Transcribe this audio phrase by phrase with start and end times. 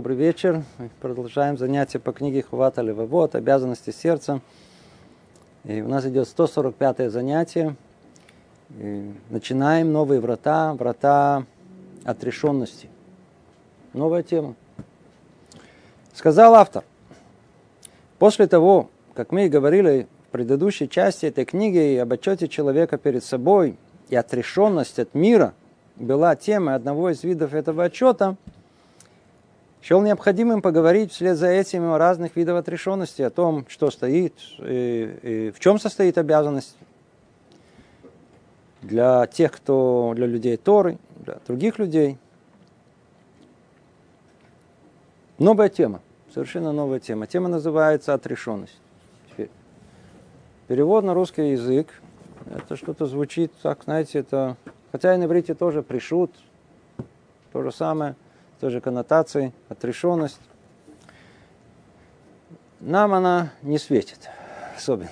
[0.00, 0.64] Добрый вечер.
[0.78, 4.40] Мы продолжаем занятия по книге Хувата Левовод, обязанности сердца.
[5.64, 7.76] И у нас идет 145 занятие.
[8.78, 11.44] И начинаем новые врата, врата
[12.04, 12.88] отрешенности.
[13.92, 14.54] Новая тема.
[16.14, 16.82] Сказал автор,
[18.18, 23.22] после того, как мы и говорили в предыдущей части этой книги об отчете человека перед
[23.22, 23.76] собой
[24.08, 25.52] и отрешенность от мира
[25.96, 28.38] была темой одного из видов этого отчета–
[29.82, 35.18] счел необходимым поговорить вслед за этим о разных видах отрешенности, о том, что стоит, и,
[35.22, 36.76] и в чем состоит обязанность
[38.82, 42.18] для тех, кто, для людей Торы, для других людей.
[45.38, 47.26] Новая тема, совершенно новая тема.
[47.26, 48.78] Тема называется отрешенность.
[49.30, 49.50] Теперь.
[50.68, 51.88] Перевод на русский язык,
[52.46, 54.56] это что-то звучит, так, знаете, это,
[54.92, 56.30] хотя и на иврите тоже пришут,
[57.52, 58.16] то же самое–
[58.60, 60.40] тоже коннотации, отрешенность.
[62.80, 64.30] Нам она не светит
[64.80, 65.10] особенно.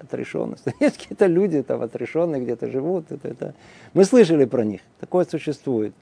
[0.00, 0.64] Отрешенность.
[0.80, 3.10] Есть какие-то люди там отрешенные где-то живут.
[3.10, 3.54] Это, это.
[3.94, 4.80] Мы слышали про них.
[5.00, 5.94] Такое существует.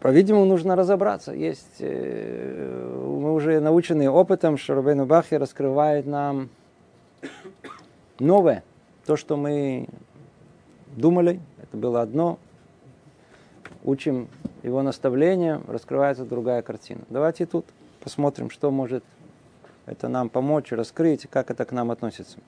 [0.00, 1.32] По-видимому, нужно разобраться.
[1.32, 6.50] Есть, э, мы уже научены опытом, что Рубейну Бахи раскрывает нам
[8.18, 8.62] новое.
[9.06, 9.88] То, что мы
[10.96, 12.38] думали, это было одно,
[13.84, 14.28] учим
[14.62, 17.02] его наставления, раскрывается другая картина.
[17.10, 17.66] Давайте тут
[18.00, 19.04] посмотрим, что может
[19.86, 22.38] это нам помочь, раскрыть, как это к нам относится.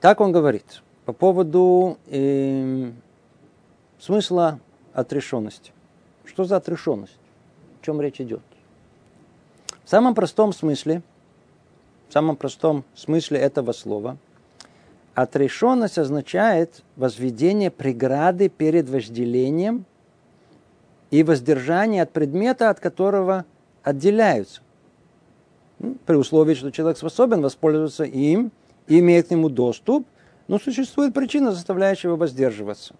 [0.00, 2.90] Так он говорит по поводу э,
[3.98, 4.58] смысла
[4.94, 5.72] отрешенности.
[6.24, 7.18] Что за отрешенность?
[7.80, 8.40] О чем речь идет?
[9.84, 11.02] В самом простом смысле,
[12.08, 14.16] в самом простом смысле этого слова–
[15.14, 19.84] Отрешенность означает возведение преграды перед вожделением
[21.10, 23.44] и воздержание от предмета, от которого
[23.82, 24.62] отделяются.
[25.78, 28.52] Ну, при условии, что человек способен воспользоваться им
[28.86, 30.06] и имеет к нему доступ,
[30.48, 32.94] но существует причина, заставляющая его воздерживаться.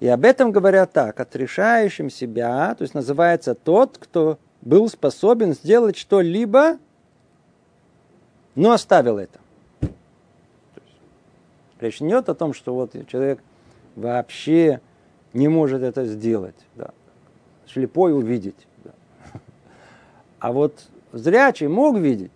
[0.00, 5.96] И об этом говорят так, отрешающим себя, то есть называется тот, кто был способен сделать
[5.96, 6.78] что-либо,
[8.54, 9.38] но оставил это.
[11.82, 13.42] Речь не идет о том, что вот человек
[13.96, 14.80] вообще
[15.32, 16.54] не может это сделать.
[16.76, 16.92] Да.
[17.66, 18.68] Слепой увидеть.
[18.84, 18.92] Да.
[20.38, 22.30] А вот зрячий мог видеть,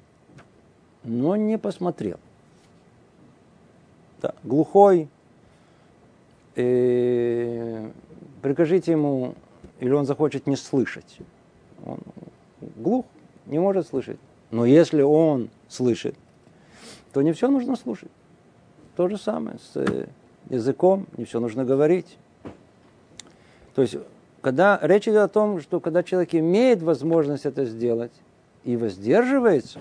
[1.05, 2.19] но не посмотрел.
[4.21, 4.35] Да.
[4.43, 5.09] Глухой,
[6.57, 7.89] э,
[8.43, 9.37] прикажите ему,
[9.79, 11.19] или он захочет не слышать.
[11.85, 12.01] Он
[12.75, 13.07] глух,
[13.47, 14.19] не может слышать.
[14.51, 16.17] Но если он слышит,
[17.13, 18.11] то не все нужно слушать.
[18.97, 20.07] То же самое с э,
[20.49, 22.17] языком, не все нужно говорить.
[23.75, 23.97] То есть,
[24.41, 28.13] когда речь идет о том, что когда человек имеет возможность это сделать
[28.65, 29.81] и воздерживается,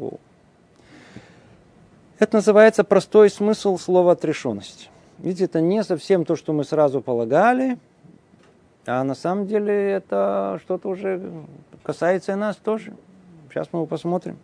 [0.00, 0.12] о,
[2.18, 4.88] это называется простой смысл слова отрешенность.
[5.18, 7.78] Видите, это не совсем то, что мы сразу полагали,
[8.86, 11.30] а на самом деле это что-то уже
[11.82, 12.94] касается и нас тоже.
[13.50, 14.38] Сейчас мы его посмотрим.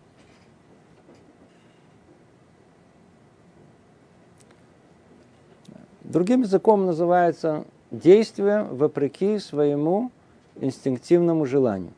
[6.14, 10.12] Другим языком называется действие вопреки своему
[10.60, 11.90] инстинктивному желанию.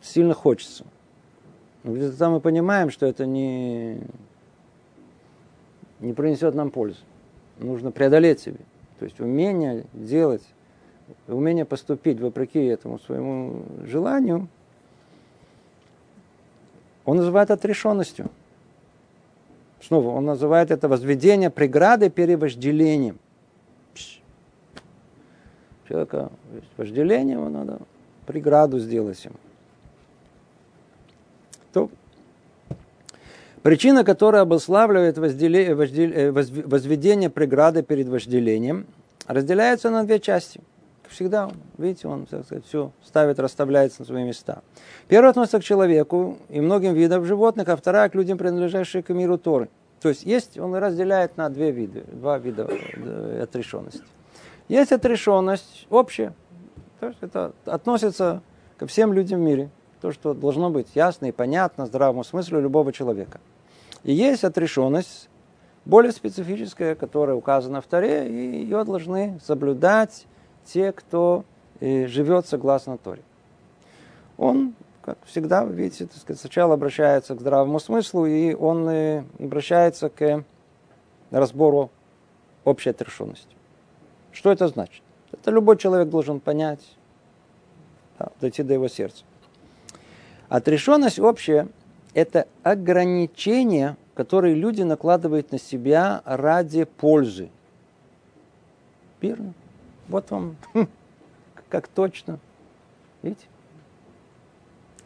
[0.00, 0.84] Сильно хочется.
[1.82, 4.00] Но где-то там мы понимаем, что это не,
[5.98, 7.00] не принесет нам пользу.
[7.58, 8.60] Нужно преодолеть себе.
[9.00, 10.44] То есть умение делать,
[11.26, 14.46] умение поступить вопреки этому своему желанию,
[17.04, 18.30] он называет отрешенностью.
[19.82, 23.18] Снова он называет это возведение преграды перед вожделением.
[25.88, 27.80] Человека есть вожделение, ему надо
[28.26, 29.34] преграду сделать ему.
[31.72, 31.90] То,
[33.62, 38.86] причина, которая обуславливает э, возведение преграды перед вожделением,
[39.26, 40.60] разделяется на две части–
[41.12, 44.62] всегда, видите, он, так сказать, все ставит, расставляется на свои места.
[45.08, 49.38] Первая относится к человеку и многим видам животных, а вторая к людям, принадлежащим к миру
[49.38, 49.68] Торы.
[50.02, 54.02] То есть есть, он разделяет на две виды, два вида э, отрешенности.
[54.68, 56.34] Есть отрешенность общая,
[56.98, 58.42] то есть это относится
[58.78, 59.70] ко всем людям в мире,
[60.00, 63.40] то, что должно быть ясно и понятно здравому смыслу любого человека.
[64.02, 65.28] И есть отрешенность
[65.84, 70.26] более специфическая, которая указана в Торе, и ее должны соблюдать
[70.64, 71.44] те, кто
[71.78, 73.22] э, живет согласно Торе.
[74.36, 80.08] Он, как всегда, видите, так сказать, сначала обращается к здравому смыслу, и он э, обращается
[80.08, 80.44] к
[81.30, 81.90] разбору
[82.64, 83.56] общей отрешенности.
[84.30, 85.02] Что это значит?
[85.32, 86.96] Это любой человек должен понять,
[88.18, 89.24] да, дойти до его сердца.
[90.48, 91.68] Отрешенность общая–
[92.14, 97.50] это ограничения, которые люди накладывают на себя ради пользы.
[99.20, 99.54] Верно?
[100.08, 100.56] Вот вам,
[101.68, 102.38] как точно.
[103.22, 103.46] Видите?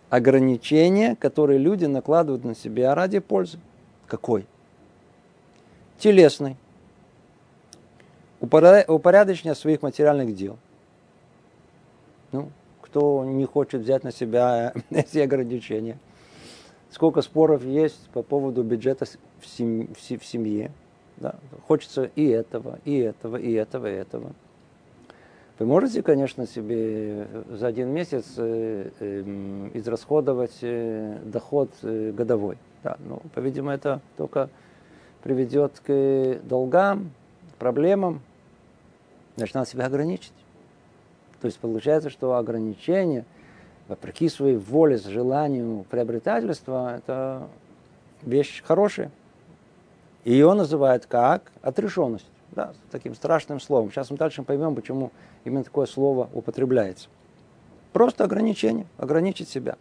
[0.08, 3.58] Ограничения, которые люди накладывают на себя ради пользы.
[4.06, 4.46] Какой?
[5.98, 6.56] Телесный.
[8.40, 10.58] Упорядочение своих материальных дел.
[12.32, 12.50] Ну,
[12.82, 15.98] кто не хочет взять на себя эти ограничения.
[16.90, 19.06] Сколько споров есть по поводу бюджета
[19.40, 20.70] в семье.
[21.16, 21.34] Да.
[21.66, 24.32] Хочется и этого, и этого, и этого, и этого.
[25.58, 32.58] Вы можете, конечно, себе за один месяц э, э, израсходовать э, доход э, годовой.
[32.82, 34.50] Да, но, по-видимому, это только
[35.22, 37.10] приведет к долгам,
[37.58, 38.20] проблемам.
[39.36, 40.34] Значит, надо себя ограничить.
[41.40, 43.24] То есть получается, что ограничение,
[43.88, 47.48] вопреки своей воле, желанию приобретательства, это
[48.20, 49.10] вещь хорошая.
[50.24, 52.26] И ее называют как отрешенность.
[52.56, 53.90] Да, таким страшным словом.
[53.92, 55.12] Сейчас мы дальше поймем, почему
[55.44, 57.08] именно такое слово употребляется.
[57.92, 59.76] Просто ограничение, ограничить себя.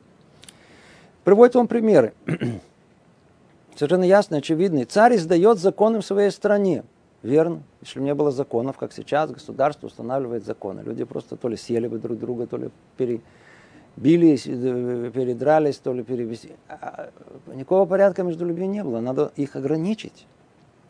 [1.23, 2.13] Приводит вам примеры.
[3.77, 4.83] Совершенно ясно, очевидный.
[4.83, 6.83] Царь издает законы в своей стране.
[7.23, 7.63] Верно.
[7.81, 10.81] Если бы не было законов, как сейчас, государство устанавливает законы.
[10.81, 16.03] Люди просто то ли съели бы друг друга, то ли перебились, э, передрались, то ли
[16.03, 16.51] перевести.
[16.67, 17.09] А
[17.47, 18.99] никакого порядка между людьми не было.
[18.99, 20.27] Надо их ограничить.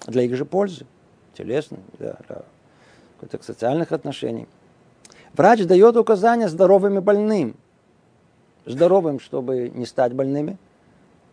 [0.07, 0.87] Для их же пользы.
[1.37, 2.43] Телесной, для, для
[3.19, 4.47] каких-то социальных отношений.
[5.33, 7.55] Врач дает указания здоровым и больным.
[8.65, 10.57] Здоровым, чтобы не стать больными,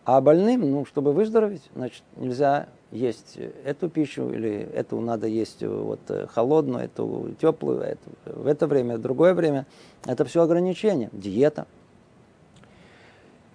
[0.05, 5.99] а больным, ну, чтобы выздороветь, значит, нельзя есть эту пищу, или эту надо есть вот
[6.29, 9.65] холодную, эту теплую, эту, в это время, в другое время.
[10.05, 11.65] Это все ограничения, диета.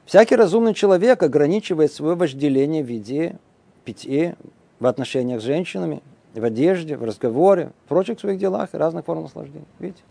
[0.07, 3.39] Всякий разумный человек ограничивает свое вожделение в виде
[3.85, 4.37] питья,
[4.81, 6.03] в отношениях с женщинами,
[6.41, 9.67] в одежде, в разговоре, в прочих своих делах и разных форм наслаждения.
[9.79, 10.03] Видите?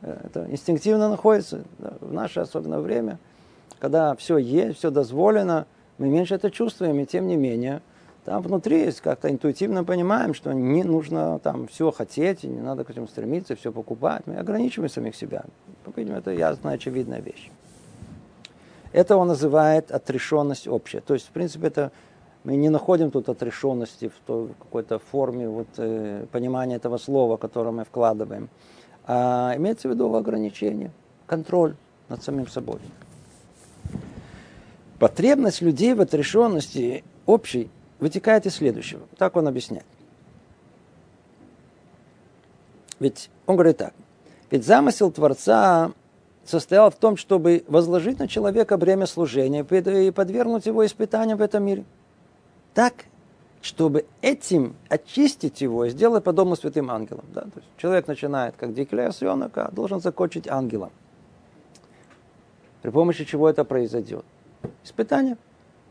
[0.00, 3.18] Это инстинктивно находится в наше особенное время,
[3.78, 5.66] когда все есть, все дозволено,
[5.98, 7.82] мы меньше это чувствуем, и тем не менее–
[8.24, 12.90] там внутри есть как-то интуитивно понимаем, что не нужно там все хотеть, не надо к
[12.90, 14.22] этому стремиться, все покупать.
[14.26, 15.44] Мы ограничиваем самих себя.
[15.94, 17.50] Видимо, это ясная, очевидная вещь.
[18.92, 21.00] Это он называет отрешенность общая.
[21.00, 21.92] То есть, в принципе, это
[22.44, 27.84] мы не находим тут отрешенности в какой-то форме вот, э, понимания этого слова, которое мы
[27.84, 28.50] вкладываем.
[29.06, 30.90] А имеется в виду ограничение,
[31.26, 31.74] контроль
[32.10, 32.80] над самим собой.
[34.98, 39.02] Потребность людей в отрешенности общей вытекает из следующего.
[39.16, 39.86] Так он объясняет.
[43.00, 43.94] Ведь он говорит так.
[44.50, 45.92] Ведь замысел Творца
[46.44, 51.64] состоял в том, чтобы возложить на человека бремя служения и подвергнуть его испытаниям в этом
[51.64, 51.84] мире.
[52.74, 53.06] Так,
[53.62, 57.24] чтобы этим очистить его и сделать подобно святым ангелам.
[57.32, 57.42] Да?
[57.42, 60.90] То есть человек начинает как дикля а должен закончить ангелом.
[62.82, 64.24] При помощи чего это произойдет?
[64.84, 65.38] Испытание.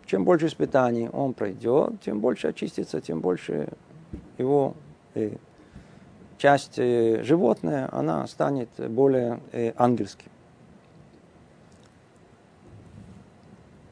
[0.05, 3.69] Чем больше испытаний он пройдет, тем больше очистится, тем больше
[4.37, 4.75] его
[5.15, 5.37] э,
[6.37, 10.27] часть э, животное, она станет более э, ангельской.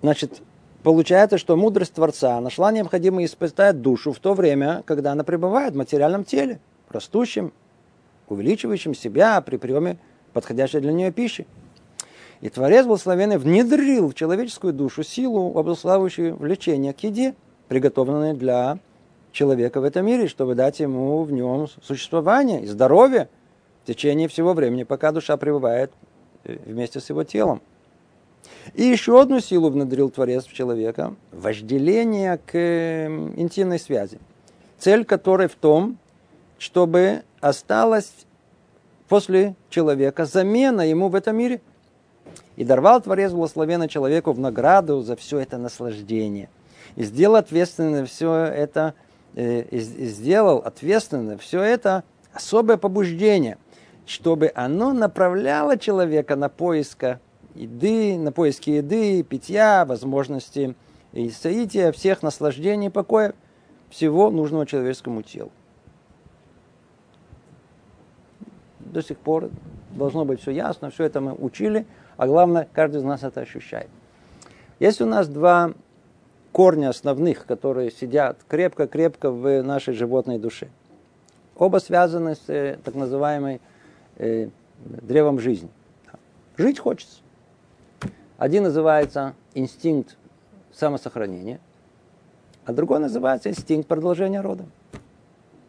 [0.02, 0.42] Значит,
[0.84, 5.78] получается, что мудрость Творца нашла необходимо испытать душу в то время, когда она пребывает в
[5.78, 6.60] материальном теле,
[6.90, 7.54] растущем,
[8.28, 9.98] увеличивающем себя при приеме
[10.34, 11.46] подходящей для нее пищи.
[12.42, 17.36] И Творец Благословенный внедрил в человеческую душу силу, обуславливающую влечение к еде,
[17.68, 18.80] приготовленной для
[19.32, 23.30] человека в этом мире, чтобы дать ему в нем существование и здоровье
[23.84, 25.92] в течение всего времени, пока душа пребывает
[26.44, 27.62] э, вместе с его телом.
[28.74, 34.20] И еще одну силу внедрил Творец в человека– вожделение к эм, интимной связи,
[34.78, 35.98] цель которой в том,
[36.58, 38.12] чтобы осталась
[39.08, 41.62] после человека замена ему в этом мире–
[42.56, 46.50] и даровал Творец благословенно человеку в награду за все это наслаждение.
[46.96, 48.94] И сделал ответственно все это,
[49.36, 53.58] э, и сделал ответственно все это особое побуждение,
[54.06, 57.18] чтобы оно направляло человека на поиск
[57.56, 60.76] еды, на поиски еды, питья, возможности
[61.14, 63.34] и соития всех наслаждений покоя
[63.90, 65.52] всего нужного человеческому телу.
[68.80, 69.50] До сих пор
[69.92, 71.86] должно быть все ясно, все это мы учили–
[72.22, 73.90] а главное, каждый из нас это ощущает.
[74.80, 75.74] Есть у нас два
[76.52, 80.68] корня основных, которые сидят крепко-крепко в нашей животной душе.
[81.56, 83.60] Оба связаны с э, так называемой
[84.18, 84.50] э,
[84.86, 85.70] древом жизни.
[86.58, 87.22] Жить хочется.
[88.42, 90.18] Один называется инстинкт
[90.74, 91.60] самосохранения,
[92.66, 94.66] а другой называется инстинкт продолжения рода.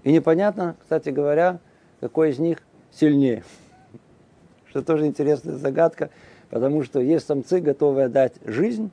[0.04, 1.58] И непонятно, кстати говоря,
[2.00, 3.44] какой из них сильнее.
[4.70, 6.08] Что тоже интересная загадка,
[6.48, 8.90] потому что есть самцы, готовые дать жизнь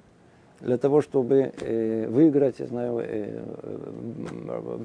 [0.60, 3.42] для того, чтобы э, выиграть, я знаю, э,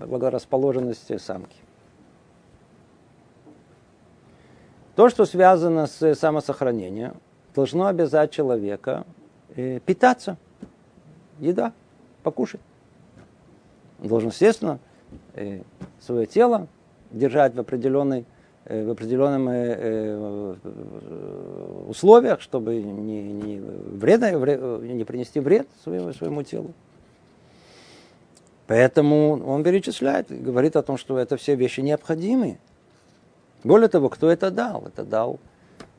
[0.07, 1.57] благорасположенность самки.
[4.95, 7.17] То, что связано с самосохранением,
[7.55, 9.05] должно обязать человека
[9.57, 10.37] э, питаться.
[11.39, 11.73] Еда,
[12.23, 12.61] покушать.
[14.01, 14.79] Он должен, естественно,
[15.35, 15.63] э,
[16.01, 16.69] свое тело
[17.11, 18.25] держать в определенной
[18.65, 20.55] э, в определенных э,
[21.89, 26.73] условиях, чтобы не, не, вредно, не принести вред своему, своему телу.
[28.67, 32.59] Поэтому он перечисляет, говорит о том, что это все вещи необходимые.
[33.63, 34.85] Более того, кто это дал?
[34.87, 35.39] Это дал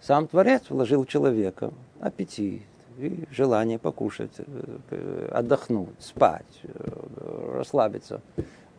[0.02, 2.64] сам Творец, вложил в человека аппетит,
[2.98, 4.32] и желание покушать,
[5.32, 6.62] отдохнуть, спать,
[7.54, 8.22] расслабиться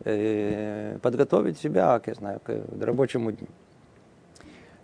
[0.03, 3.47] подготовить себя, я знаю, к рабочему дню.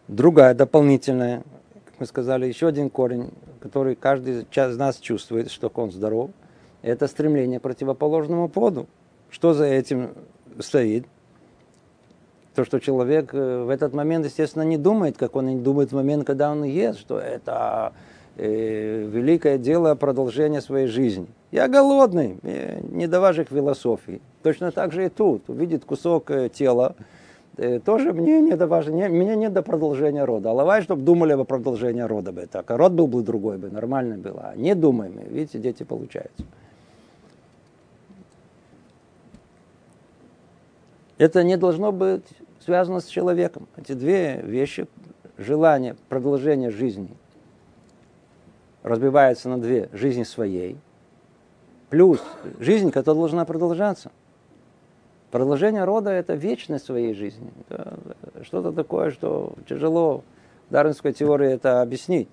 [0.08, 1.44] Другая дополнительная,
[1.86, 6.32] как мы сказали, еще один корень, который каждый из нас чувствует, что он здоров,
[6.82, 8.88] это стремление к противоположному поду.
[9.30, 10.14] Что за этим
[10.60, 11.08] стоит?
[12.56, 15.96] То, что человек э, в этот момент, естественно, не думает, как он не думает в
[15.96, 17.94] момент, когда он ест, что это
[18.38, 21.26] э, великое дело продолжения своей жизни.
[21.52, 22.38] Я голодный,
[22.90, 24.22] не до ваших философий.
[24.44, 25.50] Точно так же и тут.
[25.50, 26.96] Увидит кусок э, тела,
[27.86, 30.50] тоже мне не до важно, не, мне не до продолжения рода.
[30.50, 32.48] А лавай, чтобы думали о продолжении рода бы.
[32.48, 34.36] Так, а род был бы другой бы, нормальный был.
[34.38, 36.44] А не думаем, видите, дети получаются.
[41.20, 42.26] Это не должно быть
[42.64, 43.68] связано с человеком.
[43.78, 44.88] Эти две вещи,
[45.38, 47.10] желание продолжения жизни–
[48.84, 49.90] разбивается на две.
[49.94, 50.78] Жизнь своей,
[51.90, 52.22] плюс
[52.60, 54.12] жизнь, которая должна продолжаться.
[55.32, 57.52] Продолжение рода– это вечность своей жизни.
[57.68, 57.98] Это
[58.44, 60.24] что-то такое, что тяжело
[60.70, 62.30] в дарвинской теории это объяснить.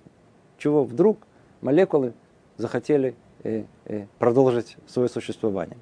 [0.59, 1.17] Чего вдруг
[1.61, 2.13] молекулы
[2.57, 5.77] захотели э, э, продолжить свое существование.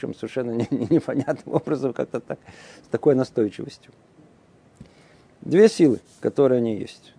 [0.00, 2.38] Причем совершенно не, не, непонятным образом, как-то так,
[2.82, 3.92] с такой настойчивостью.
[5.42, 7.12] Две силы, которые они есть.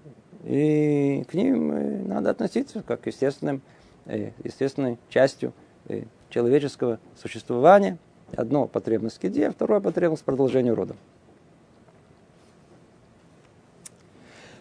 [0.43, 3.61] И к ним э, надо относиться как к естественным,
[4.05, 5.53] э, естественной частью
[5.89, 7.99] э, человеческого существования.
[8.35, 10.95] Одно потребность к еде, второе потребность к продолжению рода.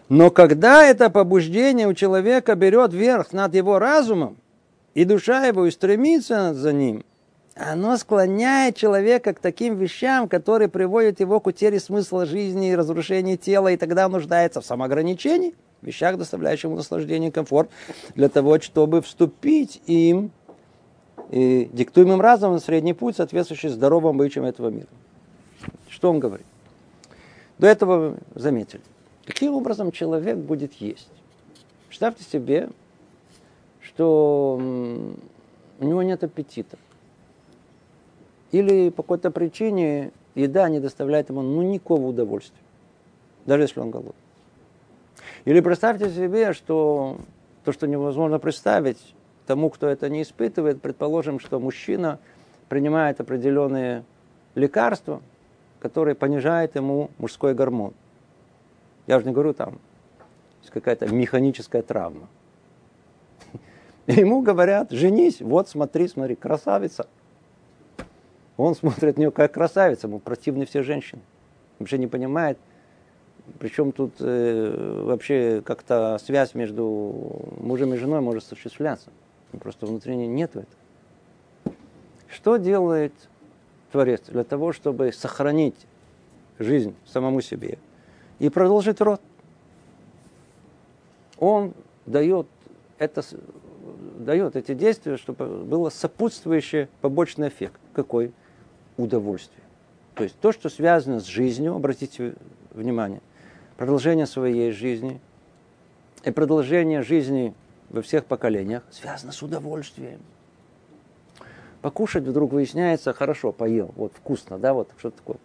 [0.09, 4.37] Но когда это побуждение у человека берет верх над его разумом,
[4.93, 7.03] и душа его и стремится за ним,
[7.61, 13.37] оно склоняет человека к таким вещам, которые приводят его к утере смысла жизни и разрушению
[13.37, 17.69] тела, и тогда он нуждается в самоограничении– вещах, доставляющих ему наслаждение и комфорт,
[18.15, 20.31] для того, чтобы вступить им
[21.29, 24.87] и диктуемым разумом на средний путь, соответствующий здоровым обычаям этого мира.
[25.89, 26.45] Что он говорит?
[27.57, 28.81] До этого заметили.
[29.25, 31.09] Каким образом человек будет есть?
[31.87, 32.69] Представьте себе,
[33.81, 34.59] что
[35.79, 36.77] у него нет аппетита.
[38.51, 42.61] Или по какой-то причине еда не доставляет ему ну, никакого удовольствия.
[43.45, 44.13] Даже если он голодный.
[45.45, 47.17] Или представьте себе, что
[47.63, 49.15] то, что невозможно представить
[49.47, 52.19] тому, кто это не испытывает, предположим, что мужчина
[52.69, 54.03] принимает определенные
[54.55, 55.21] лекарства,
[55.79, 57.93] которые понижают ему мужской гормон.
[59.07, 59.79] Я уже не говорю там,
[60.71, 62.27] какая-то механическая травма.
[64.07, 67.07] И ему говорят, женись, вот смотри, смотри, красавица.
[68.57, 71.21] Он смотрит на нее как красавица, ему противны все женщины.
[71.79, 72.57] Вообще не понимает,
[73.59, 79.09] причем тут э, вообще как-то связь между мужем и женой может осуществляться.
[79.59, 80.67] Просто внутренне нет этого.
[82.29, 83.13] Что делает
[83.91, 85.75] Творец для того, чтобы сохранить
[86.59, 87.77] жизнь самому себе
[88.39, 89.21] и продолжить род?
[91.37, 91.73] Он
[92.05, 92.47] дает,
[92.99, 93.23] это,
[94.21, 97.79] дает эти действия, чтобы было сопутствующий побочный эффект.
[97.93, 98.31] Какой?
[98.97, 99.63] Удовольствие.
[100.15, 102.35] То есть то, что связано с жизнью, обратите
[102.71, 103.21] внимание,
[103.77, 105.19] продолжение своей жизни
[106.23, 107.53] и продолжение жизни
[107.89, 110.21] во всех поколениях связано с удовольствием.
[111.81, 115.37] Покушать вдруг выясняется, хорошо, поел, вот вкусно, да, вот что такое.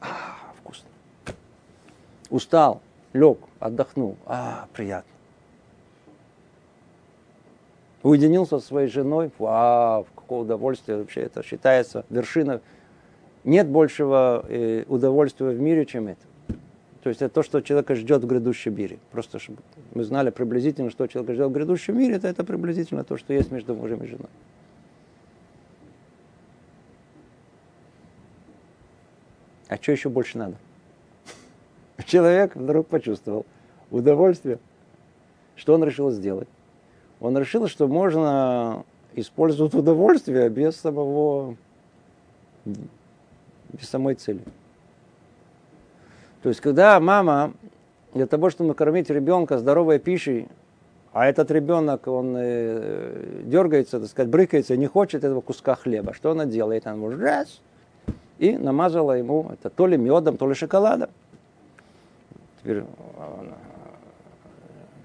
[0.00, 0.88] А, вкусно.
[2.30, 2.82] Устал,
[3.12, 5.17] лег, отдохнул, а, приятно.
[8.02, 12.60] Уединился со своей женой, вау, какое удовольствие вообще это считается вершина.
[13.44, 16.20] Нет большего э, удовольствия в мире, чем это.
[17.02, 18.98] То есть это то, что человека ждет в грядущем мире.
[19.10, 19.62] Просто чтобы
[19.94, 23.50] мы знали приблизительно, что человека ждет в грядущем мире, это, это приблизительно то, что есть
[23.50, 24.28] между мужем и женой.
[29.68, 30.56] А что еще больше надо?
[32.04, 33.44] Человек вдруг почувствовал
[33.90, 34.58] удовольствие.
[35.56, 36.48] Что он решил сделать?
[37.20, 38.84] Он решил, что можно
[39.14, 41.56] использовать удовольствие без самого,
[42.64, 44.40] без самой цели.
[46.42, 47.52] То есть, когда мама
[48.14, 50.48] для того, чтобы накормить ребенка здоровой пищей,
[51.12, 56.14] а этот ребенок, он э, дергается, так сказать, брыкается, не хочет этого куска хлеба.
[56.14, 56.86] Что она делает?
[56.86, 57.60] Она может раз,
[58.38, 61.10] и намазала ему это то ли медом, то ли шоколадом.
[62.60, 62.84] Теперь,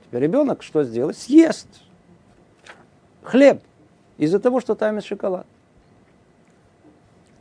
[0.06, 1.18] теперь ребенок что сделает?
[1.18, 1.68] Съест
[3.24, 3.62] хлеб
[4.18, 5.46] из-за того, что там есть шоколад.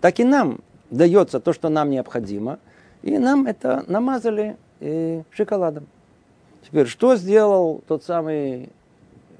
[0.00, 0.60] Так и нам
[0.90, 2.58] дается то, что нам необходимо,
[3.02, 5.86] и нам это намазали э, шоколадом.
[6.64, 8.70] Теперь, что сделал тот самый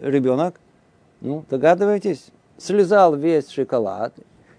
[0.00, 0.60] ребенок?
[1.20, 2.28] Ну, догадываетесь?
[2.58, 4.14] Слезал весь шоколад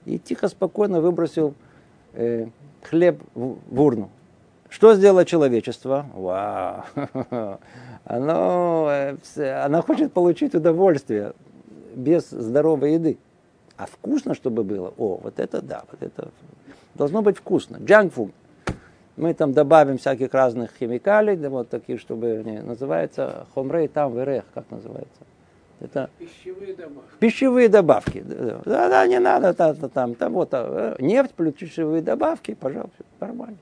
[0.06, 1.54] и тихо, спокойно выбросил
[2.13, 2.48] э,
[2.82, 4.10] хлеб в, в урну.
[4.70, 6.06] Что сделало человечество?
[6.13, 6.84] Вау!
[8.06, 11.34] Оно, э, оно хочет получить удовольствие
[11.96, 13.18] без здоровой еды.
[13.78, 14.94] А вкусно, чтобы было?
[14.98, 16.30] О, вот это да, вот это
[16.96, 17.78] должно быть вкусно.
[17.78, 18.32] Junk food.
[19.16, 24.44] Мы там добавим всяких разных химикалий, да, вот таких, чтобы они называется хомрей там верех,
[24.54, 25.22] как называется.
[25.80, 27.10] Это пищевые добавки.
[27.20, 28.24] Пищевые добавки.
[28.66, 33.58] Да, да, не надо там, там, там вот э, нефть плюс пищевые добавки, пожалуйста, нормально.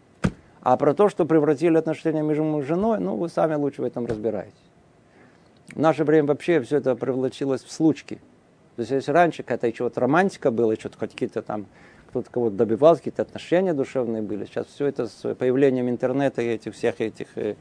[0.61, 3.85] А про то, что превратили отношения между мужем и женой, ну, вы сами лучше в
[3.85, 4.53] этом разбираетесь.
[5.71, 8.15] В наше время вообще все это превратилось в случки.
[8.75, 11.67] То есть, если раньше какая-то еще вот романтика была, что-то какие-то там
[12.11, 14.45] кто-то кого-то добивался, какие-то отношения душевные были.
[14.45, 17.27] Сейчас все это с появлением интернета и этих всех этих...
[17.37, 17.55] Э,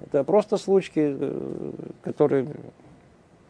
[0.00, 2.46] это просто случки, э, которые...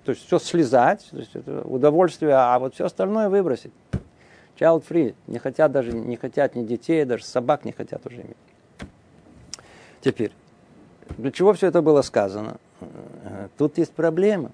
[0.05, 3.73] То есть все слезать, то есть это удовольствие, а вот все остальное выбросить.
[4.59, 5.15] Child free.
[5.29, 8.37] Не хотят даже, не хотят ни детей, даже собак не хотят уже иметь.
[10.01, 10.33] Теперь,
[11.19, 12.57] для чего все это было сказано?
[13.25, 14.51] Э, тут есть проблема.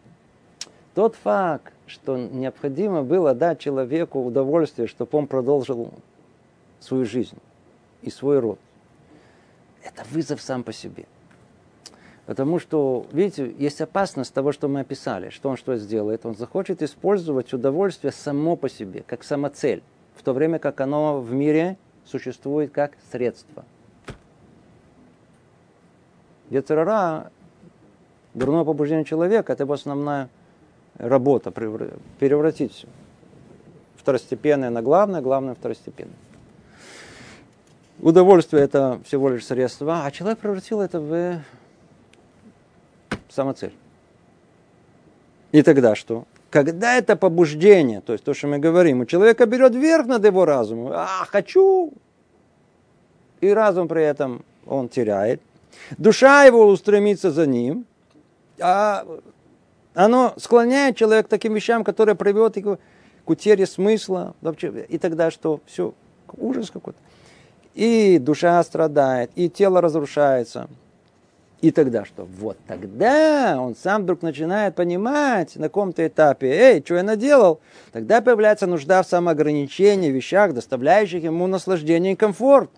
[0.94, 5.92] Тот факт, что необходимо было дать человеку удовольствие, чтобы он продолжил
[6.80, 7.38] свою жизнь
[8.02, 8.58] и свой род.
[9.82, 11.06] Это вызов сам по себе.
[12.26, 16.26] Потому что, видите, есть опасность того, что мы описали, что он что сделает.
[16.26, 19.82] Он захочет использовать удовольствие само по себе, как самоцель,
[20.14, 23.64] в то время как оно в мире существует как средство.
[26.50, 27.30] Яцерара,
[28.34, 30.28] дурное побуждение человека, это его основная
[30.96, 32.86] работа превратить
[33.96, 36.16] второстепенное на главное, главное второстепенное.
[38.00, 41.42] Удовольствие это всего лишь средство, а человек превратил это в
[43.28, 43.72] самоцель.
[45.50, 46.24] И тогда что?
[46.50, 50.44] Когда это побуждение, то есть то, что мы говорим, у человека берет верх над его
[50.44, 51.92] разумом, а, хочу,
[53.40, 55.42] и разум при этом он теряет,
[55.98, 57.84] душа его устремится за ним,
[58.60, 59.06] а
[59.94, 62.78] оно склоняет человека к таким вещам, которые приведут его
[63.24, 64.34] к утере смысла.
[64.88, 65.60] И тогда что?
[65.66, 65.92] Все,
[66.36, 66.98] ужас какой-то.
[67.74, 70.68] И душа страдает, и тело разрушается.
[71.60, 72.24] И тогда что?
[72.38, 77.60] Вот тогда он сам вдруг начинает понимать на каком-то этапе, эй, что я наделал?
[77.92, 82.70] Тогда появляется нужда в самоограничении, вещах, доставляющих ему наслаждение и комфорт.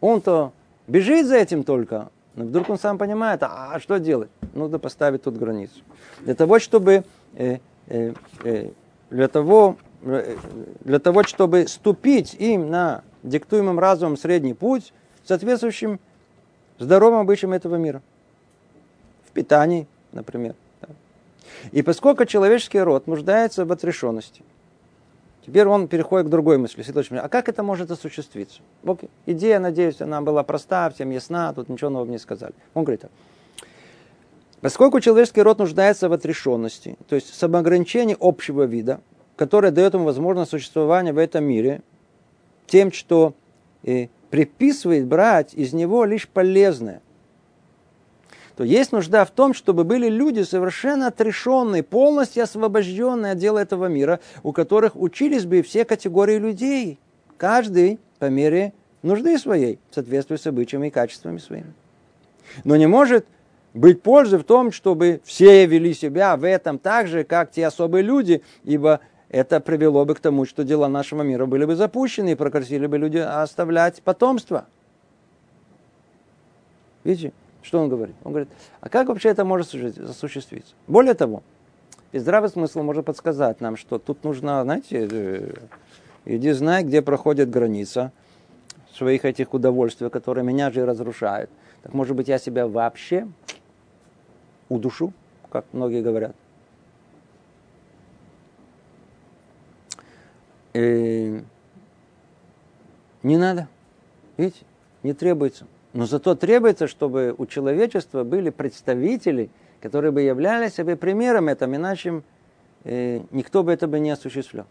[0.00, 0.52] Он-то
[0.86, 4.30] бежит за этим только, но вдруг он сам понимает, а что делать?
[4.54, 5.80] Нужно поставить тут границу.
[6.20, 8.12] Для того, чтобы э, э,
[8.44, 8.70] э,
[9.10, 10.36] для того, э,
[10.80, 14.92] для того, чтобы ступить им на диктуемым разумом средний путь,
[15.24, 16.00] соответствующим
[16.78, 18.02] здоровым обычаям этого мира.
[19.28, 20.54] В питании, например.
[21.72, 24.42] И поскольку человеческий род нуждается в отрешенности–
[25.46, 26.82] Теперь он переходит к другой мысли.
[27.18, 28.62] А как это может осуществиться?
[28.84, 29.10] Окей.
[29.26, 32.54] Идея, надеюсь, она была проста, всем ясна, тут ничего нового не сказали.
[32.72, 33.10] Он говорит так.
[34.62, 39.00] Поскольку человеческий род нуждается в отрешенности, то есть самоограничении общего вида,
[39.36, 41.82] которое дает ему возможность существования в этом мире,
[42.66, 43.34] тем, что
[43.82, 47.02] э, приписывает брать из него лишь полезное,
[48.56, 53.86] то есть нужда в том, чтобы были люди совершенно отрешенные, полностью освобожденные от дела этого
[53.86, 56.98] мира, у которых учились бы все категории людей,
[57.36, 61.72] каждый по мере нужды своей, в соответствии с обычаями и качествами своими.
[62.62, 63.26] Но не может
[63.72, 68.02] быть пользы в том, чтобы все вели себя в этом так же, как те особые
[68.02, 72.34] люди, ибо это привело бы к тому, что дела нашего мира были бы запущены и
[72.36, 74.66] прекратили бы люди оставлять потомство.
[77.02, 77.32] Видите,
[77.64, 78.14] что он говорит?
[78.24, 78.50] Он говорит,
[78.80, 80.74] а как вообще это может осуществиться?
[80.86, 81.42] Более того,
[82.12, 85.54] и здравый смысл может подсказать нам, что тут нужно, знаете, э,
[86.26, 88.12] иди знай, где проходит граница
[88.92, 91.50] своих этих удовольствий, которые меня же разрушают.
[91.82, 93.26] Так может быть, я себя вообще
[94.68, 95.14] удушу,
[95.50, 96.36] как многие говорят.
[100.74, 101.40] И э,
[103.22, 103.68] не надо.
[104.36, 104.66] Видите,
[105.02, 105.66] не требуется.
[105.94, 109.48] Но зато требуется, чтобы у человечества были представители–
[109.84, 112.22] которые бы являлись себе примером этому, иначе
[112.84, 114.64] э, никто бы это бы не осуществлял.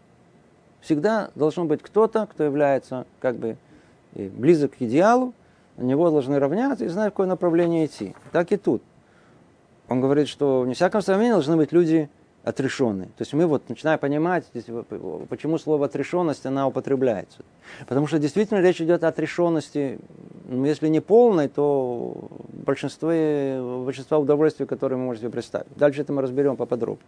[0.80, 3.56] Всегда должен быть кто-то, кто является как бы
[4.16, 5.32] э, близок к идеалу,
[5.76, 8.16] на него должны равняться и знать, в какое направление идти.
[8.32, 8.82] Так и тут.
[9.88, 12.10] Он говорит, что не всяком сомнении должны быть люди
[12.44, 13.06] отрешенные.
[13.06, 14.44] То есть мы вот начинаем понимать,
[15.28, 17.38] почему слово отрешенность она употребляется.
[17.86, 19.98] Потому что действительно речь идет о отрешенности,
[20.46, 23.10] ну, если не полной, то большинство,
[23.84, 25.74] большинство удовольствий, которые вы можете представить.
[25.76, 27.06] Дальше это мы разберем поподробнее.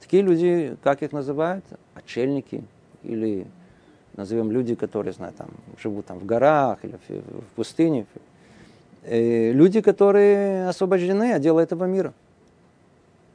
[0.00, 1.64] Такие люди, как их называют?
[1.94, 2.62] Отшельники
[3.02, 3.46] или
[4.16, 5.48] назовем люди, которые, знаю, там,
[5.82, 8.06] живут там в горах или в, в пустыне.
[9.02, 12.12] Э, люди, которые освобождены от дела этого мира.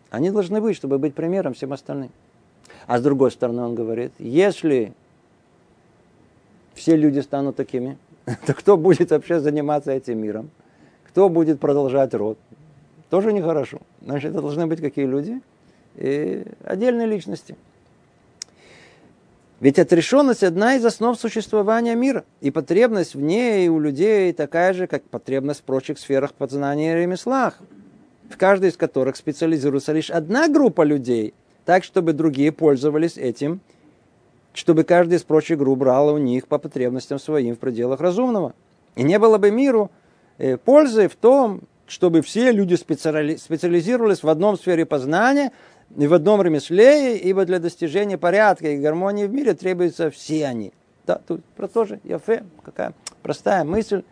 [0.10, 2.12] Они должны быть, чтобы быть примером всем остальным.
[2.86, 4.94] А с другой стороны, он говорит, если
[6.74, 7.98] все люди станут такими,
[8.46, 10.50] то кто будет вообще заниматься этим миром?
[11.10, 12.38] Кто будет продолжать род?
[13.10, 13.80] Тоже нехорошо.
[14.02, 15.42] Значит, это должны быть какие люди?
[15.96, 17.56] И отдельные личности.
[19.60, 22.24] Ведь отрешенность одна из основ существования мира.
[22.42, 27.02] И потребность в ней у людей такая же, как потребность в прочих сферах познания и
[27.02, 27.60] ремеслах
[28.30, 31.34] в каждой из которых специализируется лишь одна группа людей,
[31.66, 33.60] так, чтобы другие пользовались этим,
[34.54, 38.54] чтобы каждый из прочих групп брал у них по потребностям своим в пределах разумного.
[38.96, 39.92] И не было бы миру
[40.38, 45.52] э, пользы в том, чтобы все люди специализировались в одном сфере познания
[45.96, 50.74] и в одном ремесле, ибо для достижения порядка и гармонии в мире требуются все они.
[51.06, 54.04] Да, тут про то же, Яфе, какая простая мысль.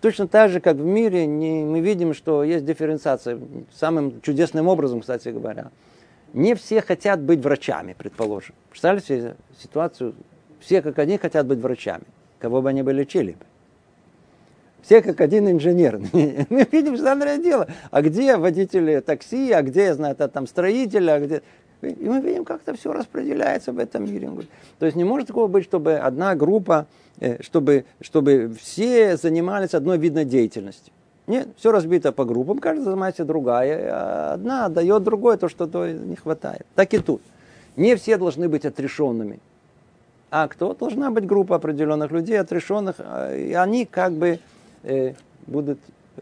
[0.00, 3.38] Точно так же, как в мире, не, мы видим, что есть дифференциация.
[3.74, 5.70] Самым чудесным образом, кстати говоря.
[6.32, 8.54] Не все хотят быть врачами, предположим.
[8.70, 10.14] Представляете себе ситуацию?
[10.60, 12.04] Все как один хотят быть врачами.
[12.38, 13.36] Кого бы они бы лечили.
[14.82, 16.00] Все как один инженер.
[16.12, 17.66] Мы видим странное дело.
[17.90, 21.42] А где водители такси, а где, я знаю, там строители, а где...
[21.82, 24.30] И мы видим, как это все распределяется в этом мире.
[24.78, 26.86] То есть не может такого быть, чтобы одна группа,
[27.20, 30.92] э, чтобы, чтобы все занимались одной видной деятельностью.
[31.28, 34.32] Нет, все разбито по группам, каждый занимается другая.
[34.32, 36.66] Одна отдает другой то, что то не хватает.
[36.74, 37.20] Так и тут.
[37.76, 39.38] Не все должны быть отрешенными.
[40.30, 40.74] А кто?
[40.74, 44.40] Должна быть группа определенных людей, отрешенных, а, и они как бы
[44.82, 45.14] э,
[45.46, 45.78] будут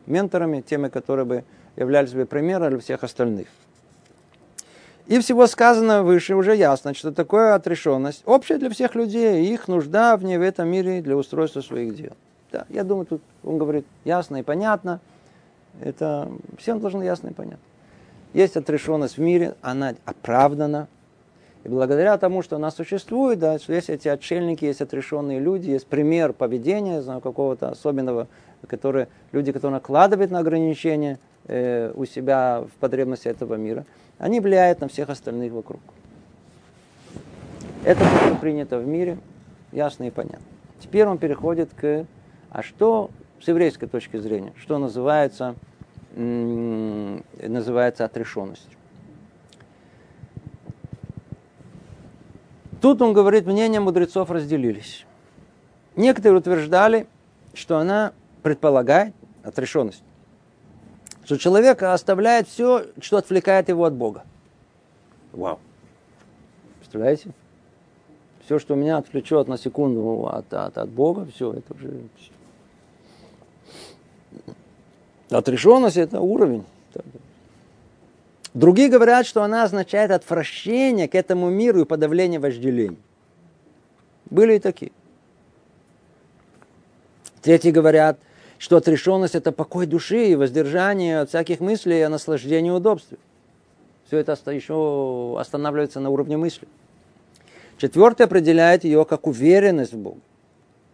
[0.07, 1.45] менторами, теми, которые бы
[1.77, 3.47] являлись бы примером для всех остальных.
[5.09, 9.69] И всего сказанного выше уже ясно, что такое отрешенность общая для всех людей, и их
[9.69, 12.13] нужда в ней в этом мире для устройства своих дел.
[12.51, 15.01] Да, я думаю, тут он говорит ясно и понятно.
[15.81, 17.59] Это всем должно ясно и понятно.
[18.33, 20.89] Есть отрешенность в мире, она оправдана.
[21.63, 25.87] И благодаря тому, что она существует, да, что есть эти отшельники, есть отрешенные люди, есть
[25.87, 28.27] пример поведения знаю, какого-то особенного,
[28.67, 33.85] который, люди, которые накладывают на ограничения э, у себя в потребности этого мира–
[34.19, 35.81] они влияют на всех остальных вокруг.
[37.85, 39.19] Это то, что принято в мире,
[39.73, 40.47] ясно и понятно.
[40.81, 42.07] Теперь он переходит к,
[42.51, 45.55] а что с еврейской точки зрения, что называется,
[46.15, 48.73] называется отрешенностью.
[52.81, 55.07] Тут он говорит, мнения мудрецов разделились.
[55.95, 57.07] Некоторые утверждали,
[57.55, 60.03] что она предполагает отрешенность
[61.27, 64.23] что человек оставляет все, что отвлекает его от Бога.
[65.33, 65.59] Вау.
[66.79, 67.31] Представляете?
[68.45, 72.01] Все, что меня отвлечет на секунду от, от, от Бога, все, это уже...
[75.29, 76.65] Отрешенность– это уровень.
[78.55, 82.99] Другие говорят, что она означает отвращение к этому миру и подавление вожделений.
[84.31, 84.93] Были и такие.
[87.43, 88.17] Третьи говорят,
[88.59, 93.19] что отрешенность– это покой души и воздержание от всяких мыслей о наслаждении и удобстве.
[94.07, 96.69] Все это еще останавливается на уровне мысли.
[97.79, 100.21] Четвертый определяет ее как уверенность в Боге.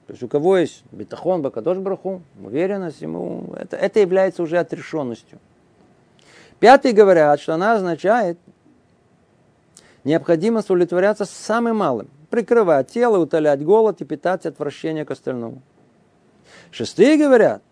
[0.06, 5.38] То есть у кого есть бетахон, бакадош браху, уверенность ему, это, это является уже отрешенностью.
[6.58, 8.38] Пятый говорят, что она означает
[10.04, 12.08] необходимость удовлетворяться самым малым.
[12.30, 15.60] Прикрывать тело, утолять голод и питать отвращение к остальному.
[16.72, 17.62] Шестые говорят,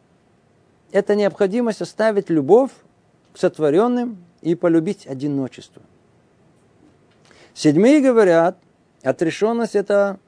[0.92, 2.70] это необходимость оставить любовь
[3.32, 5.82] к сотворенным и полюбить одиночество.
[7.54, 8.58] Седьмые говорят,
[9.02, 10.18] отрешенность– это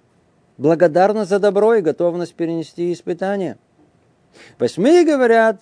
[0.57, 3.59] благодарность за добро и готовность перенести испытания.
[4.59, 5.61] Восьмые говорят,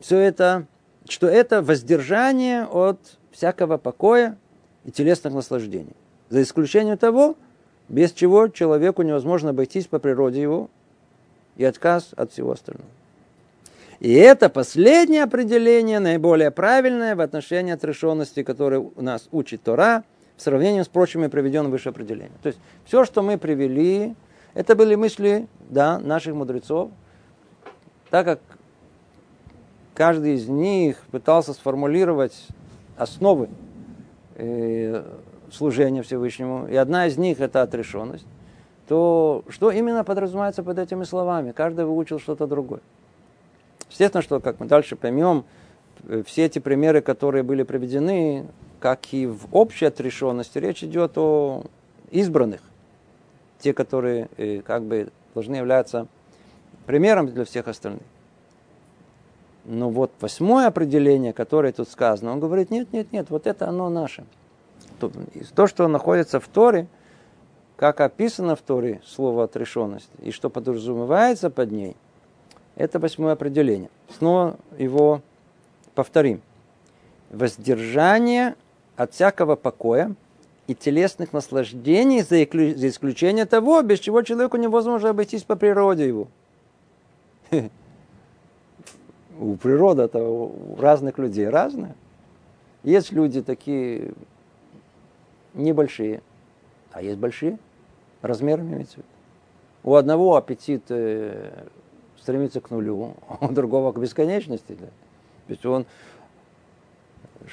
[0.00, 0.66] все это,
[1.08, 2.98] что это воздержание от
[3.32, 4.36] всякого покоя
[4.84, 5.96] и телесных наслаждений.
[6.28, 7.34] За исключением того,
[7.88, 10.68] без чего человеку невозможно обойтись по природе его
[11.56, 12.88] и отказ от всего остального.
[14.00, 20.04] И это последнее определение, наиболее правильное в отношении отрешенности, которое у нас учит Тора,
[20.36, 22.36] в сравнении с прочими приведенными выше определениями.
[22.42, 24.14] То есть все, что мы привели,
[24.52, 26.90] это были мысли да, наших мудрецов,
[28.10, 28.40] так как
[29.94, 32.48] каждый из них пытался сформулировать
[32.98, 33.48] основы
[34.34, 35.02] э,
[35.50, 38.26] служения Всевышнему, и одна из них это отрешенность,
[38.88, 41.52] то что именно подразумевается под этими словами?
[41.52, 42.80] Каждый выучил что-то другое.
[43.90, 45.44] Естественно, что, как мы дальше поймем,
[46.04, 48.46] э, все эти примеры, которые были приведены,
[48.80, 51.64] как и в общей отрешенности, речь идет о
[52.10, 52.60] избранных.
[53.58, 56.06] Те, которые э, как бы должны являться
[56.86, 58.02] примером для всех остальных.
[59.64, 63.88] Но вот восьмое определение, которое тут сказано, он говорит, нет, нет, нет, вот это оно
[63.88, 64.24] наше.
[65.54, 66.86] То, что находится в Торе,
[67.76, 71.96] как описано в Торе слово отрешенность, и что подразумевается под ней,
[72.74, 73.90] это восьмое определение.
[74.16, 75.20] Снова его
[75.94, 76.40] повторим.
[77.30, 78.54] Воздержание
[78.96, 80.14] от всякого покоя
[80.66, 86.28] и телесных наслаждений, за исключением того, без чего человеку невозможно обойтись по природе его.
[89.38, 91.94] У природы это у разных людей разная.
[92.82, 94.12] Есть люди такие
[95.52, 96.22] небольшие,
[96.92, 97.58] а есть большие,
[98.22, 99.00] размерами имеется
[99.82, 101.50] У одного аппетит э,
[102.20, 104.76] стремится к нулю, у другого к бесконечности.
[104.78, 104.86] Да.
[104.86, 105.86] То есть он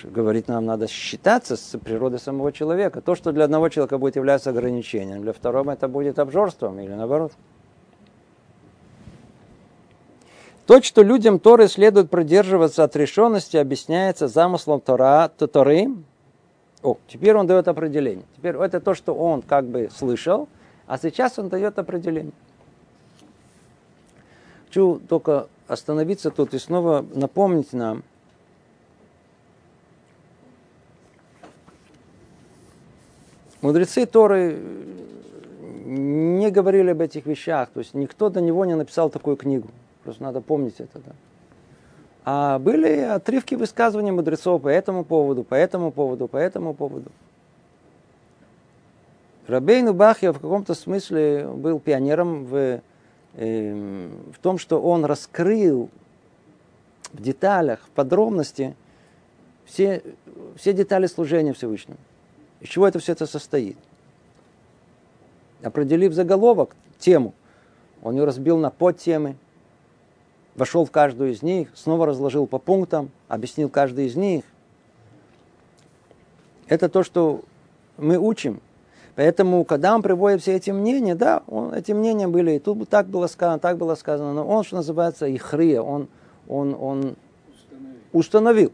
[0.03, 3.01] говорит нам, надо считаться с природой самого человека.
[3.01, 7.33] То, что для одного человека будет являться ограничением, для второго это будет обжорством или наоборот.
[10.65, 15.89] То, что людям Торы следует продерживаться отрешенности, объясняется замыслом Тора, Торы.
[16.83, 18.25] О, теперь он дает определение.
[18.35, 20.49] Теперь это то, что он как бы слышал,
[20.85, 22.33] а сейчас он дает определение.
[24.65, 28.03] Хочу только остановиться тут и снова напомнить нам,
[33.63, 34.59] Мудрецы Торы
[35.85, 39.69] не говорили об этих вещах, то есть никто до него не написал такую книгу.
[40.03, 40.99] Просто надо помнить это.
[40.99, 41.13] Да.
[42.25, 47.11] А были отрывки высказываний мудрецов по этому поводу, по этому поводу, по этому поводу.
[49.47, 52.81] Рабейну Бахья в каком-то смысле был пионером в,
[53.33, 55.89] э, в том, что он раскрыл
[57.11, 58.73] в деталях, в подробности
[59.65, 60.01] все,
[60.55, 61.99] все детали служения Всевышнему.
[62.61, 63.77] Из чего это все это состоит?
[65.61, 67.33] Определив заголовок, тему,
[68.01, 69.35] он ее разбил на подтемы,
[70.55, 74.43] вошел в каждую из них, снова разложил по пунктам, объяснил каждый из них.
[76.67, 77.41] Это то, что
[77.97, 78.61] мы учим.
[79.15, 83.07] Поэтому, когда он приводит все эти мнения, да, он, эти мнения были, и тут так
[83.07, 86.07] было сказано, так было сказано, но он, что называется, ихрия, он,
[86.47, 87.15] он, он
[87.51, 87.97] установил.
[88.11, 88.71] установил.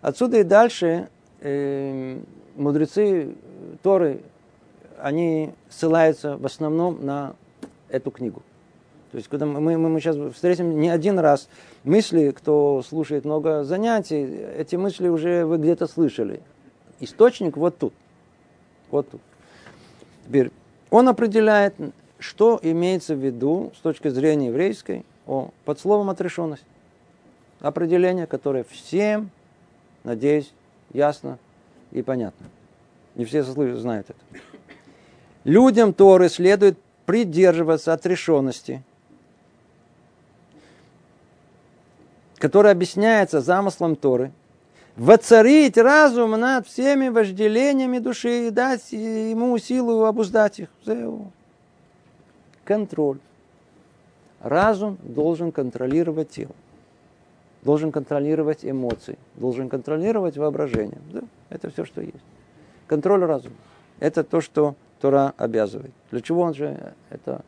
[0.00, 1.08] Отсюда и дальше
[1.40, 2.18] э,
[2.56, 3.36] мудрецы
[3.82, 4.22] Торы,
[4.98, 7.34] они ссылаются в основном на
[7.88, 8.42] эту книгу.
[9.16, 11.48] То есть, когда мы, мы, мы сейчас встретим не один раз
[11.84, 14.22] мысли, кто слушает много занятий,
[14.58, 16.42] эти мысли уже вы где-то слышали.
[17.00, 17.94] Источник вот тут.
[18.90, 19.22] Вот тут.
[20.26, 20.50] Теперь,
[20.90, 21.74] он определяет,
[22.18, 26.66] что имеется в виду с точки зрения еврейской о, под словом отрешенность.
[27.60, 29.30] Определение, которое всем,
[30.04, 30.52] надеюсь,
[30.92, 31.38] ясно
[31.90, 32.48] и понятно.
[33.14, 34.40] Не все знают это.
[35.44, 36.76] Людям Торы следует
[37.06, 38.82] придерживаться отрешенности–
[42.38, 44.32] который объясняется замыслом Торы,
[44.96, 50.68] воцарить разум над всеми вожделениями души и дать ему силу обуздать их.
[52.64, 53.18] Контроль.
[54.40, 56.54] Разум должен контролировать тело,
[57.62, 60.98] должен контролировать эмоции, должен контролировать воображение.
[61.12, 62.14] Да, это все, что есть.
[62.86, 63.56] Контроль разума.
[63.98, 65.92] Это то, что Тора обязывает.
[66.10, 67.42] Для чего он же это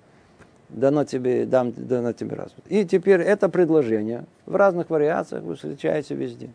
[0.69, 2.65] дано тебе, дам, дано тебе развод.
[2.69, 6.51] И теперь это предложение в разных вариациях вы встречаете везде.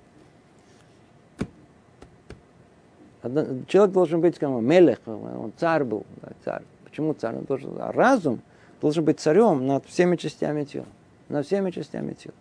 [3.68, 6.64] Человек должен быть как мелех, он царь был, да, царь.
[6.84, 7.38] Почему царь?
[7.38, 8.42] Он должен, а разум
[8.82, 10.86] должен быть царем над всеми частями тела.
[11.30, 12.36] Над всеми частями тела.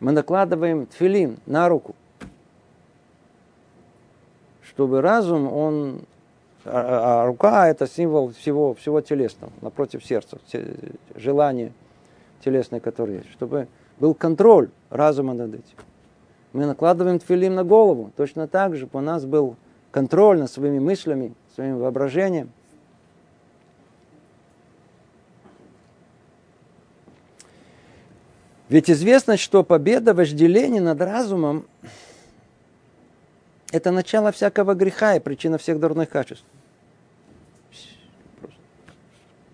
[0.00, 1.94] Мы накладываем тфилин на руку,
[4.62, 6.02] чтобы разум, он
[6.64, 10.38] а, а рука это символ всего, всего телесного, напротив сердца,
[11.14, 11.72] желание
[12.44, 13.68] телесное, которое есть, чтобы
[13.98, 15.76] был контроль разума над этим.
[16.52, 19.56] Мы накладываем тфилим на голову, точно так же, чтобы у нас был
[19.90, 22.50] контроль над своими мыслями, своим воображением.
[28.68, 31.66] Ведь известно, что победа вожделения над разумом–
[33.72, 36.44] это начало всякого греха и причина всех дурных качеств.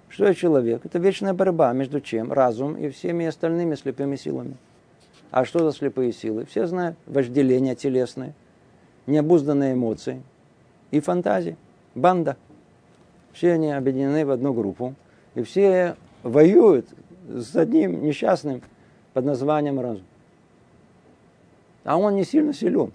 [0.08, 0.86] Что это человек?
[0.86, 2.32] Это вечная борьба между чем?
[2.32, 4.56] Разум и всеми остальными слепыми силами.
[5.30, 6.46] А что за слепые силы?
[6.46, 6.96] Все знают.
[7.04, 8.32] Вожделение телесное,
[9.06, 10.22] необузданные эмоции
[10.90, 11.58] и фантазии.
[11.94, 12.38] Банда.
[13.34, 14.94] Все они объединены в одну группу.
[15.34, 16.86] И все воюют
[17.28, 18.62] с одним несчастным
[19.12, 20.04] под названием разум.
[21.84, 22.90] А он не сильно силен.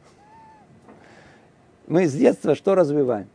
[1.87, 3.27] Мы с детства что развиваем?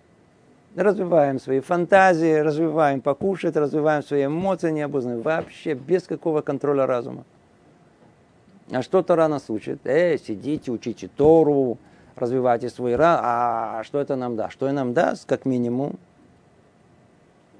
[0.82, 7.24] развиваем свои фантазии, развиваем покушать, развиваем свои эмоции необузданные, вообще без какого контроля разума.
[8.70, 9.80] А что Тора нас учит?
[9.86, 11.78] Эй, сидите, учите Тору,
[12.14, 13.24] развивайте свой разум.
[13.24, 14.52] А что это нам даст?
[14.52, 15.94] Что нам даст, как минимум,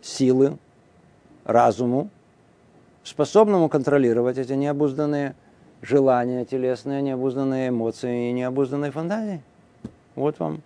[0.03, 0.59] силы,
[1.45, 2.11] разуму,
[3.03, 5.35] способному контролировать эти необузданные
[5.81, 9.43] желания телесные, необузданные эмоции и необузданные фантазии.
[10.17, 10.61] Вот вам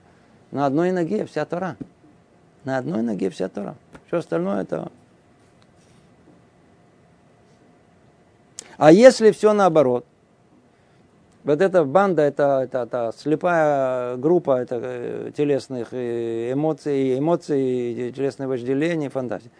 [0.50, 1.76] на одной ноге вся Тора.
[2.64, 3.74] На одной ноге вся Тора.
[4.06, 4.90] Все остальное это...
[8.76, 10.06] А если все наоборот,
[11.44, 18.48] вот эта банда, это, это, это слепая группа это, э, телесных э, эмоций, эмоций, телесное
[18.48, 19.50] вожделение, фантазии.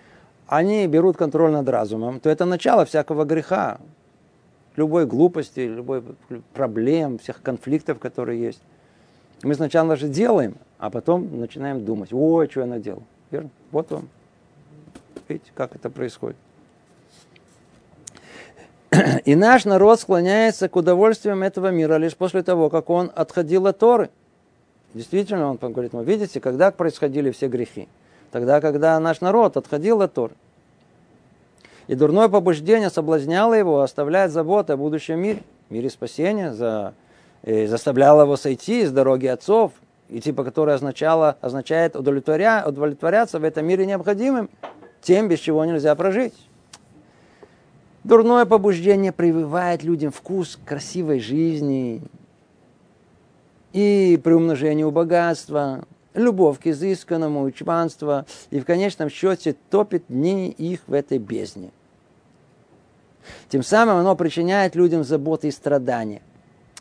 [0.47, 3.79] Они берут контроль над разумом, то это начало всякого греха,
[4.77, 6.03] любой глупости, любой
[6.53, 8.63] проблем, всех конфликтов, которые есть.
[9.43, 13.03] Мы сначала же делаем, а потом начинаем думать, ой, что я наделал.
[13.31, 13.51] Верно?
[13.71, 14.09] Вот вам.
[15.29, 16.39] Видите, как это происходит.
[19.27, 23.79] И наш народ склоняется к удовольствиям этого мира лишь после того, как он отходил от
[23.79, 24.09] Торы.
[24.95, 27.87] Действительно, он говорит, ну, видите, когда происходили все грехи?
[28.33, 30.35] Тогда, когда наш народ отходил от Торы.
[31.89, 36.95] И дурное побуждение соблазняло его оставлять заботы о будущем мире, мире спасения, за,
[37.43, 39.73] и заставляло его сойти с дороги отцов,
[40.11, 44.51] и типа, которое означало, означает удовлетворя, удовлетворяться в этом мире необходимым,
[45.01, 46.35] тем, без чего нельзя прожить.
[48.03, 52.03] Дурное побуждение прививает людям вкус красивой жизни
[53.73, 60.93] и приумножению богатства, любовь к изысканному, чванство, и в конечном счете топит дни их в
[60.93, 61.71] этой бездне.
[63.49, 66.23] Тем самым оно причиняет людям заботы и страдания,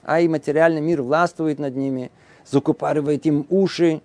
[0.04, 2.10] а и материальный мир властвует над ними–
[2.50, 4.02] закупоривает им уши,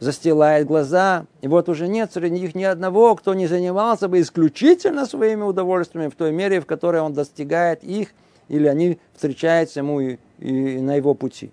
[0.00, 1.26] застилает глаза.
[1.40, 6.10] И вот уже нет среди них ни одного, кто не занимался бы исключительно своими удовольствиями
[6.10, 8.08] в той мере, в которой он достигает их,
[8.48, 11.50] или они встречаются ему и, и на его пути.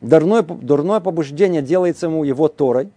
[0.00, 2.90] Дурное, дурное побуждение делается ему его Торой,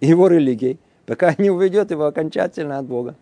[0.00, 3.14] его религией, пока не уведет его окончательно от Бога.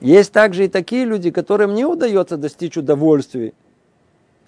[0.00, 3.52] Есть также и такие люди, которым не удается достичь удовольствия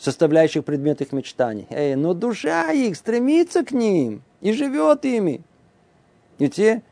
[0.02, 1.66] составляющих предмет их мечтаний.
[1.70, 5.42] Эй, но душа их стремится к ним и живет ими.
[6.38, 6.82] И те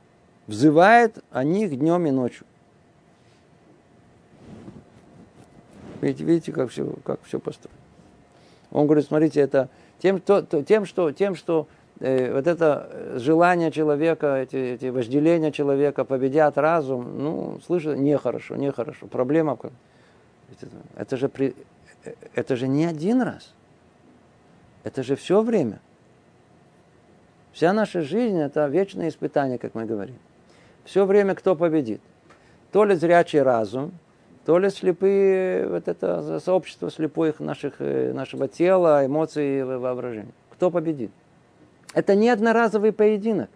[0.47, 2.47] взывают о них днем и ночью.
[6.01, 7.77] Видите, видите как, все, как все построено.
[8.71, 9.69] Он говорит, смотрите, это
[9.99, 11.67] тем, что, тем, что, тем, что
[11.99, 19.09] э, вот это желание человека, эти, эти вожделения человека победят разум, ну, слышно, нехорошо, нехорошо.
[19.09, 19.59] Проблема.
[20.97, 21.55] Это же при,
[22.35, 23.53] это же не один раз.
[24.85, 25.81] Это же все время.
[27.53, 30.17] Вся наша жизнь– это вечное испытание, как мы говорим.
[30.85, 32.01] Все время кто победит?
[32.73, 33.93] То ли зрячий разум,
[34.47, 40.33] то ли слепые, вот это сообщество слепых наших, э, нашего тела, эмоций и воображения.
[40.53, 41.11] Кто победит?
[41.95, 43.51] Это не одноразовый поединок.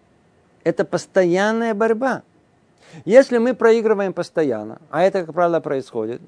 [0.63, 2.23] Это постоянная борьба.
[3.05, 6.21] Если мы проигрываем постоянно, а это, как правило, происходит,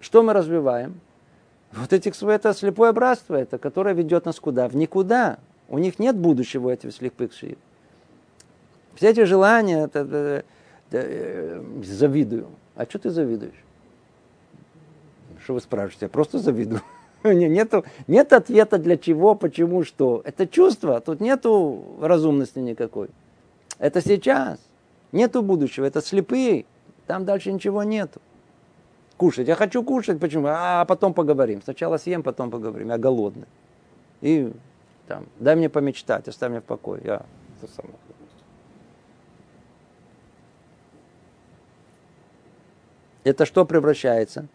[0.00, 1.00] что мы развиваем?
[1.72, 4.68] Вот этих, это слепое братство, это, которое ведет нас куда?
[4.68, 5.38] В никуда.
[5.68, 7.58] У них нет будущего, этих слепых шиит.
[8.94, 10.44] Все эти желания, это, это,
[10.90, 12.48] это, завидую.
[12.74, 13.64] А что ты завидуешь?
[15.44, 16.06] Что вы спрашиваете?
[16.06, 16.80] Я просто завидую.
[17.24, 20.22] Нету, нет ответа для чего, почему, что.
[20.24, 23.08] Это чувство, тут нету разумности никакой.
[23.78, 24.58] Это сейчас.
[25.12, 26.64] Нету будущего, это слепые.
[27.06, 28.20] Там дальше ничего нету.
[29.18, 29.48] Кушать.
[29.48, 30.46] Я хочу кушать, почему?
[30.48, 31.60] А потом поговорим.
[31.60, 32.88] Сначала съем, потом поговорим.
[32.88, 33.48] Я голодный.
[34.20, 34.52] И
[35.08, 37.02] там, дай мне помечтать, оставь меня в покое.
[37.04, 37.22] Я
[37.60, 37.96] это самое.
[43.24, 44.46] Это что превращается?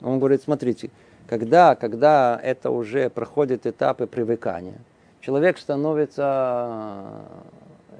[0.00, 0.90] Он говорит, смотрите,
[1.28, 4.80] когда, когда это уже проходит этапы привыкания,
[5.20, 7.06] человек становится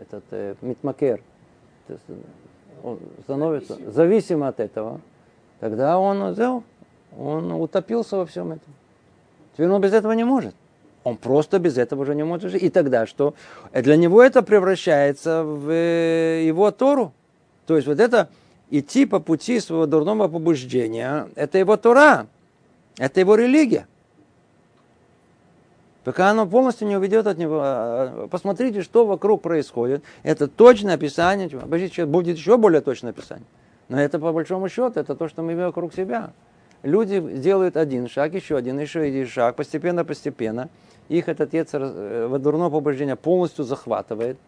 [0.00, 1.22] этот э, митмакер,
[2.82, 5.00] он становится зависим от этого,
[5.62, 6.64] тогда он взял,
[7.16, 8.74] он утопился во всем этом.
[9.52, 10.56] Теперь он без этого не может.
[11.04, 12.64] Он просто без этого уже не может жить.
[12.64, 13.34] И тогда что?
[13.72, 17.12] Для него это превращается в э, его Тору.
[17.66, 18.28] То есть вот это
[18.70, 22.26] идти по пути своего дурного побуждения, это его Тора,
[22.98, 23.86] это его религия.
[26.02, 27.60] Пока оно полностью не уведет от него.
[27.62, 30.02] А, посмотрите, что вокруг происходит.
[30.24, 31.48] Это точное описание.
[31.48, 33.46] Будет еще более точное описание.
[33.92, 36.30] Но это по большому счету, это то, что мы видим вокруг себя.
[36.82, 40.70] Люди делают один шаг, еще один, еще один шаг, постепенно-постепенно.
[41.10, 44.38] Их этот отец э, дурное побуждение полностью захватывает.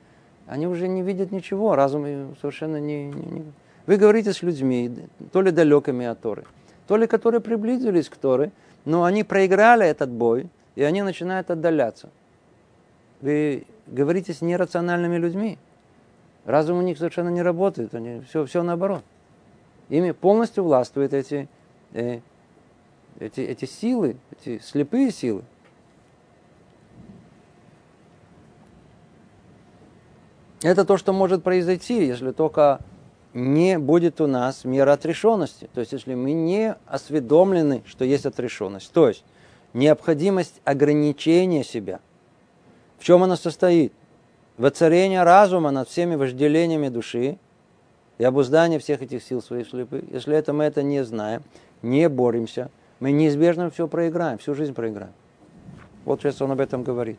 [0.47, 2.07] Они уже не видят ничего, разум
[2.41, 3.45] совершенно не, не, не...
[3.87, 4.91] Вы говорите с людьми,
[5.31, 6.45] то ли далекими от Торы,
[6.87, 8.51] то ли которые приблизились к Торе,
[8.87, 12.09] но они проиграли этот бой, и они начинают отдаляться.
[13.21, 15.59] Вы говорите с нерациональными людьми.
[16.47, 19.05] Разум у них совершенно не работает, они, все, все наоборот.
[19.89, 21.49] Ими полностью властвуют эти,
[21.93, 22.21] э,
[23.19, 25.43] эти, эти силы, эти слепые силы.
[30.63, 32.81] Это то, что может произойти, если только
[33.35, 35.69] не будет у нас мира отрешенности.
[35.75, 38.91] То есть, если мы не осведомлены, что есть отрешенность.
[38.93, 39.25] То есть,
[39.75, 42.01] необходимость ограничения себя.
[42.99, 43.93] В чем она состоит?
[44.57, 47.39] Воцарение разума над всеми вожделениями души
[48.19, 50.05] и обуздание всех этих сил своих слепых.
[50.11, 51.43] Если это мы это не знаем,
[51.83, 55.13] не боремся, мы неизбежно все проиграем, всю жизнь проиграем.
[56.05, 57.19] Вот сейчас он об этом говорит.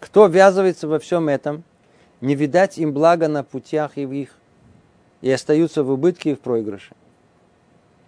[0.00, 1.62] Кто ввязывается во всем этом,
[2.20, 4.34] не видать им блага на путях и в их,
[5.20, 6.94] и остаются в убытке и в проигрыше.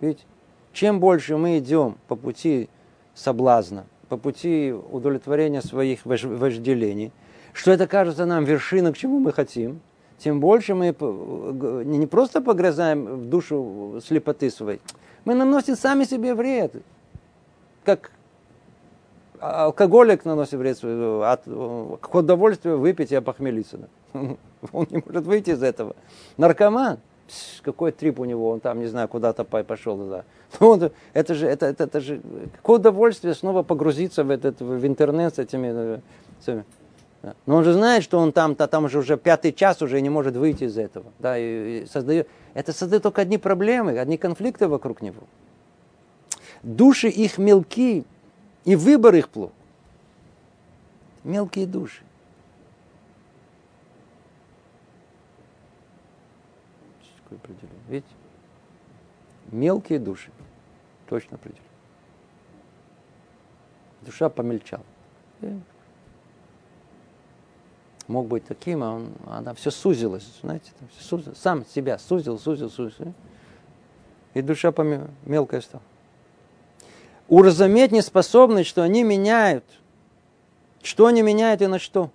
[0.01, 0.25] Видите?
[0.73, 2.69] Чем больше мы идем по пути
[3.15, 7.13] соблазна, по пути удовлетворения своих вожделений,
[7.53, 9.81] что это кажется нам вершиной, к чему мы хотим,
[10.19, 10.95] тем больше мы
[11.85, 14.81] не просто погрязаем в душу слепоты своей,
[15.25, 16.75] мы наносим сами себе вред.
[17.85, 18.13] Как
[19.41, 21.47] алкоголик наносит вред от
[22.15, 23.89] удовольствия выпить и опохмелиться.
[24.13, 25.97] Он не может выйти из этого.
[26.37, 26.99] Наркоман–
[27.63, 29.97] какой трип у него, он там, не знаю, куда-то пошел.
[29.97, 30.25] Да.
[30.61, 32.21] Ну, это же, это, это, это же,
[32.57, 36.01] какое удовольствие снова погрузиться в, этот, в интернет с этими, э,
[36.41, 36.65] с этими
[37.47, 40.11] но он же знает, что он там, то там же уже пятый час уже не
[40.11, 41.07] может выйти из этого.
[41.19, 45.23] Да, и, и создает, это создает только одни проблемы, одни конфликты вокруг него.
[46.63, 48.05] Души их мелки,
[48.65, 49.53] и выбор их плох.
[51.25, 52.03] Мелкие души.
[57.33, 57.81] такое определение.
[57.89, 58.15] Видите?
[59.51, 60.31] Мелкие души.
[61.09, 61.69] Точно определение.
[64.03, 64.85] Душа помельчала.
[68.13, 72.69] Мог быть таким, а он, она все сузилась, знаете, все сузилось, сам себя сузил, сузил,
[72.69, 73.15] сузил.
[74.35, 75.83] И душа помел, мелкая стала.
[77.29, 79.65] Уразуметь неспособность, что они меняют.
[80.83, 82.11] Что они меняют и на что?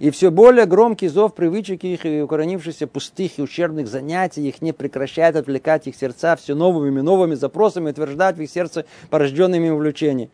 [0.00, 4.72] И все более громкий зов привычек их и укоренившихся пустых и ущербных занятий их не
[4.72, 10.32] прекращает отвлекать их сердца все новыми и новыми запросами, утверждать в их сердце порожденными увлечениями.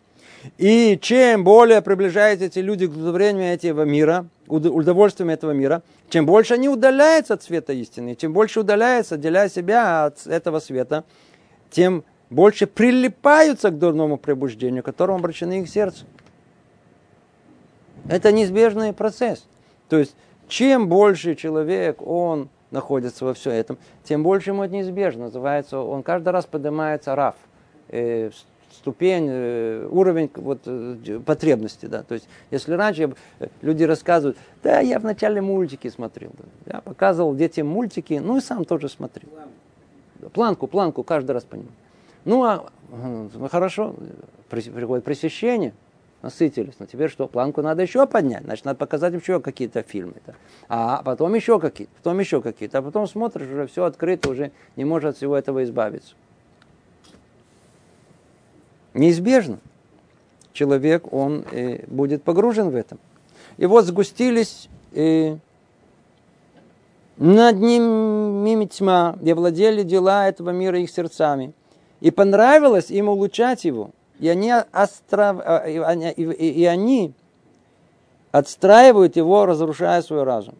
[0.58, 6.54] И чем более приближаются эти люди к удовлетворению этого мира, удовольствием этого мира, чем больше
[6.54, 11.04] они удаляются от света истины, чем больше удаляются, отделяя себя от этого света,
[11.70, 16.04] тем больше прилипаются к дурному пробуждению, которому обращены их сердце.
[18.08, 19.46] Это неизбежный процесс.
[19.88, 20.16] То есть,
[20.48, 25.24] чем больше человек, он находится во всем этом, тем больше ему это неизбежно.
[25.24, 27.34] Называется, он каждый раз поднимается раф,
[27.88, 28.30] э,
[28.80, 31.86] ступень, э, уровень вот, э, потребности.
[31.86, 32.02] Да.
[32.02, 36.30] То есть, если раньше э, люди рассказывают, да, я в начале мультики смотрел.
[36.38, 36.72] Да.
[36.74, 39.28] Я показывал детям мультики, ну и сам тоже смотрел.
[40.32, 41.72] Планку, планку каждый раз понимаю.
[42.24, 43.94] Ну, а ну, хорошо,
[44.48, 45.72] приходит пресыщение,
[46.22, 46.74] насытились.
[46.78, 47.28] Но теперь что?
[47.28, 48.44] Планку надо еще поднять.
[48.44, 50.14] Значит, надо показать еще какие-то фильмы.
[50.26, 50.34] -то.
[50.68, 52.78] А потом еще какие-то, потом еще какие-то.
[52.78, 56.14] А потом смотришь, уже все открыто, уже не может от всего этого избавиться.
[58.94, 59.58] Неизбежно.
[60.52, 62.98] Человек, он э, будет погружен в этом.
[63.56, 65.36] И вот сгустились э,
[67.16, 71.52] над ними тьма, и владели дела этого мира их сердцами.
[72.00, 73.90] И понравилось им улучшать его.
[74.18, 75.40] И они, остров...
[75.44, 77.12] А, и они
[78.32, 80.54] отстраивают его, разрушая свой разум.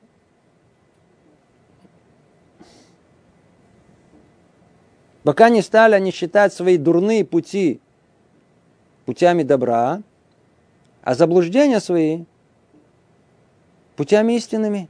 [5.22, 7.80] Пока не стали они считать свои дурные пути
[9.10, 10.02] путями добра,
[11.02, 12.26] а заблуждения свои
[13.96, 14.88] путями истинными.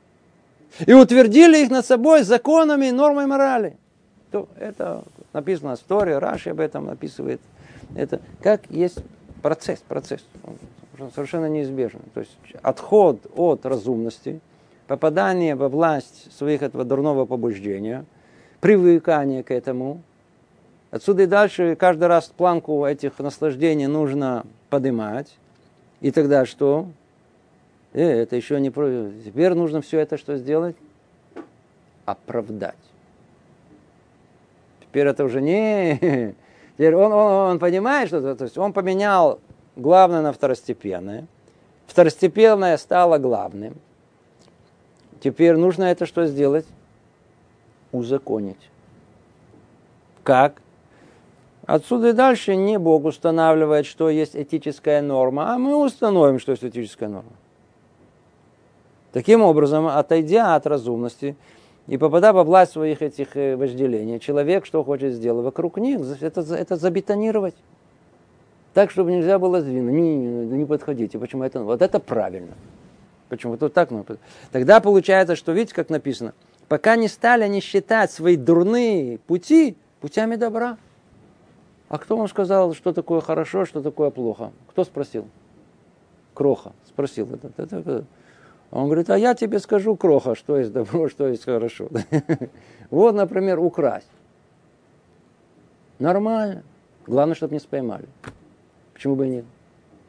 [0.84, 3.78] И утвердили их над собой законами и нормой морали.
[4.30, 7.40] То это написано в истории, Раши об этом описывает.
[7.96, 8.98] Это как есть
[9.40, 10.20] процесс, процесс.
[10.98, 12.00] Он совершенно неизбежен.
[12.12, 14.40] То есть отход от разумности,
[14.86, 18.04] попадание во власть своих этого дурного побуждения,
[18.60, 20.02] привыкание к этому.
[20.90, 25.36] Отсюда и дальше каждый раз планку этих наслаждений нужно поднимать.
[26.00, 26.88] И тогда что?
[27.92, 28.70] Э, это еще не.
[28.70, 30.76] Теперь нужно все это что сделать?
[32.06, 32.74] Оправдать.
[34.80, 36.34] Теперь это уже не...
[36.76, 39.38] Теперь он, он, он понимает, что то есть он поменял
[39.76, 41.26] главное на второстепенное.
[41.86, 43.74] Второстепенное стало главным.
[45.20, 46.66] Теперь нужно это что сделать?
[47.92, 48.70] Узаконить.
[50.22, 50.62] Как?
[51.70, 56.64] Отсюда и дальше не Бог устанавливает, что есть этическая норма, а мы установим, что есть
[56.64, 57.30] этическая норма.
[59.12, 61.36] Таким образом, отойдя от разумности
[61.86, 65.44] и попадая во власть своих этих э, вожделений, человек что хочет сделать?
[65.44, 67.54] Вокруг них это, это забетонировать.
[68.74, 69.94] Так, чтобы нельзя было сдвинуть.
[69.94, 71.20] Не, не, не подходите.
[71.20, 71.62] Почему это?
[71.62, 72.54] Вот это правильно.
[73.28, 73.56] Почему?
[73.56, 73.92] Вот так.
[73.92, 74.04] Ну,
[74.50, 76.34] тогда получается, что видите, как написано.
[76.66, 80.76] Пока не стали они считать свои дурные пути путями добра.
[81.90, 84.52] А кто вам сказал, что такое хорошо, что такое плохо?
[84.68, 85.26] Кто спросил?
[86.34, 87.28] Кроха спросил.
[88.70, 91.88] Он говорит, а я тебе скажу, кроха, что есть добро, что есть хорошо.
[92.90, 94.10] Вот, например, украсть.
[95.98, 96.62] Нормально.
[97.08, 98.06] Главное, чтобы не споймали.
[98.94, 99.44] Почему бы и нет?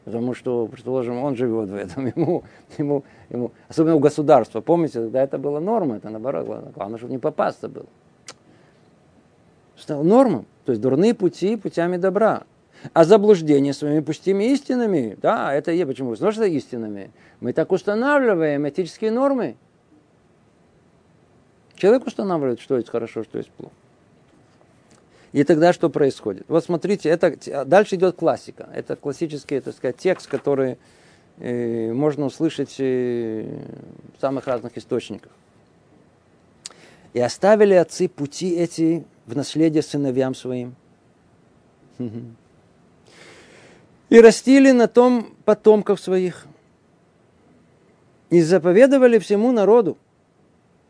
[0.06, 2.44] Потому что, предположим, он живет в этом, ему,
[2.78, 7.20] ему, ему, особенно у государства, помните, тогда это была норма, это наоборот, главное, чтобы не
[7.20, 7.88] попасться было.
[9.82, 12.44] Стало нормом, то есть дурные пути путями добра.
[12.94, 16.12] А заблуждение своими пустыми истинами, да, это и почему?
[16.12, 17.12] Потому что истинами.
[17.40, 19.56] Мы так устанавливаем этические нормы.
[21.76, 23.74] Человек устанавливает, что есть хорошо, что есть плохо.
[25.32, 26.46] И тогда что происходит?
[26.48, 28.70] Вот смотрите, это дальше идет классика.
[28.74, 30.78] Это классический, так сказать, текст, который
[31.38, 33.46] э, можно услышать э,
[34.18, 35.32] в самых разных источниках.
[37.14, 40.76] И оставили отцы пути эти в наследие сыновьям своим
[44.12, 46.46] и растили на том потомков своих.
[48.30, 49.98] И заповедовали всему народу.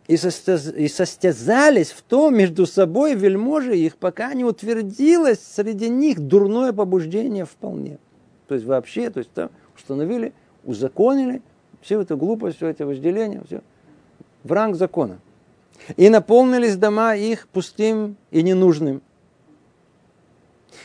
[0.07, 7.45] И, состязались в том между собой вельможи их, пока не утвердилось среди них дурное побуждение
[7.45, 7.99] вполне.
[8.47, 10.33] То есть вообще, то есть там установили,
[10.65, 11.41] узаконили
[11.81, 13.61] всю эту глупость, все это вожделение, все
[14.43, 15.19] в ранг закона.
[15.97, 19.01] И наполнились дома их пустым и ненужным.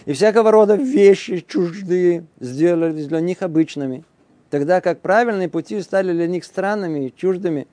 [0.05, 4.05] И всякого рода вещи чуждые сделались для них обычными,
[4.51, 7.66] тогда как правильные пути стали для них странными и чуждыми,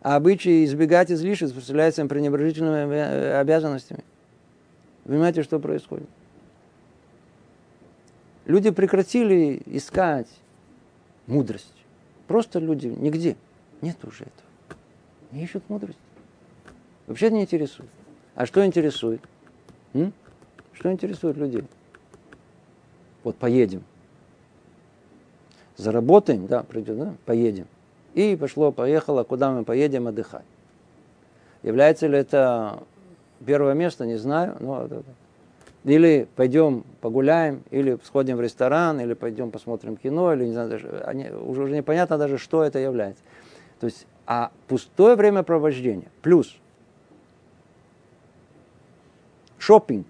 [0.00, 4.04] а обычаи избегать излишеств представляются им пренебрежительными обязанностями.
[5.04, 6.08] Понимаете, что происходит?
[8.46, 10.28] Люди прекратили искать
[11.26, 11.74] мудрость.
[12.26, 13.36] Просто люди нигде.
[13.80, 14.78] Нет уже этого.
[15.32, 15.98] Не ищут мудрость.
[17.08, 17.88] Вообще не интересует.
[18.34, 19.22] А что интересует?
[19.94, 20.12] М?
[20.74, 21.64] Что интересует людей?
[23.24, 23.82] Вот поедем.
[25.76, 27.66] Заработаем, да, придет, да, поедем.
[28.12, 30.44] И пошло, поехало, куда мы поедем отдыхать.
[31.62, 32.82] Является ли это
[33.44, 34.56] первое место, не знаю.
[34.60, 34.86] Но,
[35.84, 40.88] или пойдем погуляем, или сходим в ресторан, или пойдем посмотрим кино, или не знаю, даже,
[41.06, 43.22] они, уже, уже непонятно даже, что это является.
[43.80, 46.58] То есть, а пустое времяпровождение плюс
[49.58, 50.06] шопинг,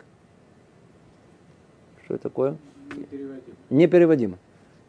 [2.04, 2.56] что это такое?
[2.96, 3.56] Непереводимо.
[3.70, 4.38] Непереводимо.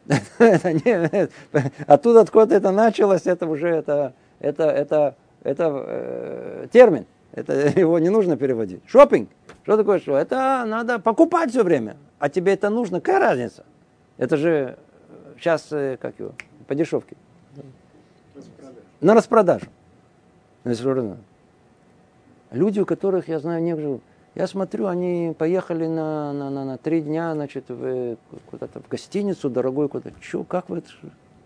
[1.86, 7.06] Оттуда, откуда это началось, это уже это, это, это, это э, термин.
[7.32, 8.80] Это его не нужно переводить.
[8.86, 9.28] Шопинг.
[9.64, 10.16] Что такое что?
[10.16, 11.96] Это надо покупать все время.
[12.18, 13.64] А тебе это нужно, какая разница?
[14.16, 14.78] Это же
[15.38, 16.32] сейчас, э, как его,
[16.66, 17.16] по дешевке.
[19.00, 19.66] На распродажу.
[22.50, 24.00] Люди, у которых, я знаю, некоторые,
[24.34, 28.16] я смотрю, они поехали на, на, на, на три дня, значит, в,
[28.50, 30.14] куда-то в гостиницу, дорогой куда-то.
[30.20, 30.82] Че, как вы,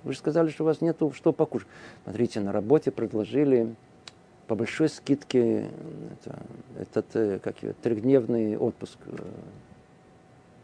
[0.03, 1.69] вы же сказали, что у вас нету что покушать.
[2.05, 3.75] Смотрите, на работе предложили
[4.47, 5.69] по большой скидке
[6.13, 6.39] это,
[6.79, 8.99] этот, э, как его, трехдневный отпуск.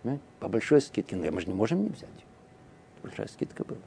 [0.05, 1.17] Э, по большой скидке.
[1.17, 2.09] Но мы же не можем не взять.
[3.03, 3.79] Большая скидка была.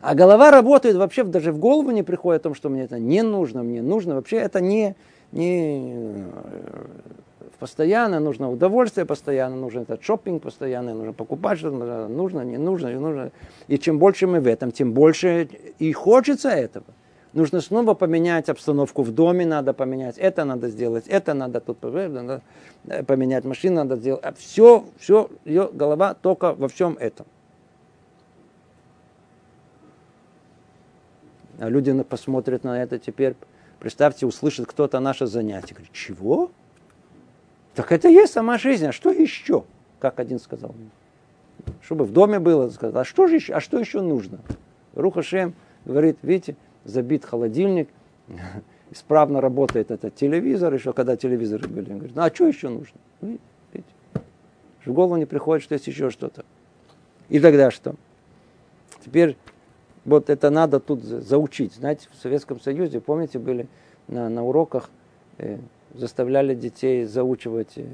[0.00, 3.22] А голова работает, вообще даже в голову не приходит о том, что мне это не
[3.22, 4.16] нужно, мне нужно.
[4.16, 4.96] Вообще это не,
[5.34, 6.86] не э,
[7.58, 13.00] постоянно нужно удовольствие, постоянно нужен этот шопинг, постоянно нужно покупать что-то, нужно, не нужно, не
[13.00, 13.32] нужно.
[13.66, 16.86] И чем больше мы в этом, тем больше и хочется этого.
[17.32, 22.42] Нужно снова поменять обстановку в доме, надо поменять это, надо сделать это, надо тут надо
[22.86, 24.38] э, поменять машину, надо сделать.
[24.38, 27.26] Все, все, ее голова только во всем этом.
[31.58, 33.34] А люди посмотрят на это теперь,
[33.84, 35.74] представьте, услышит кто-то наше занятие.
[35.74, 36.50] Говорит, чего?
[37.74, 39.64] Так это и есть сама жизнь, а что еще?
[40.00, 40.74] Как один сказал.
[41.82, 44.38] Чтобы в доме было, сказал, а что же еще, а что еще нужно?
[44.94, 45.52] Руха Шем
[45.84, 47.90] говорит, видите, забит холодильник,
[48.90, 51.90] исправно работает этот телевизор, еще когда телевизоры были.
[51.90, 52.98] Он говорит, ну а что еще нужно?
[53.20, 53.92] Видите?
[54.86, 56.46] В голову не приходит, что есть еще что-то.
[57.28, 57.96] И тогда что?
[59.04, 59.36] Теперь
[60.04, 61.74] вот это надо тут заучить.
[61.74, 63.68] Знаете, в Советском Союзе, помните, были
[64.08, 64.90] на, на уроках,
[65.38, 65.58] э,
[65.94, 67.86] заставляли детей заучивать э,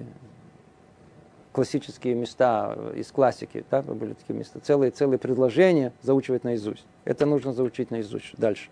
[1.52, 6.84] классические места из классики, да, были такие места, целые, целые предложения заучивать наизусть.
[7.04, 8.70] Это нужно заучить наизусть дальше.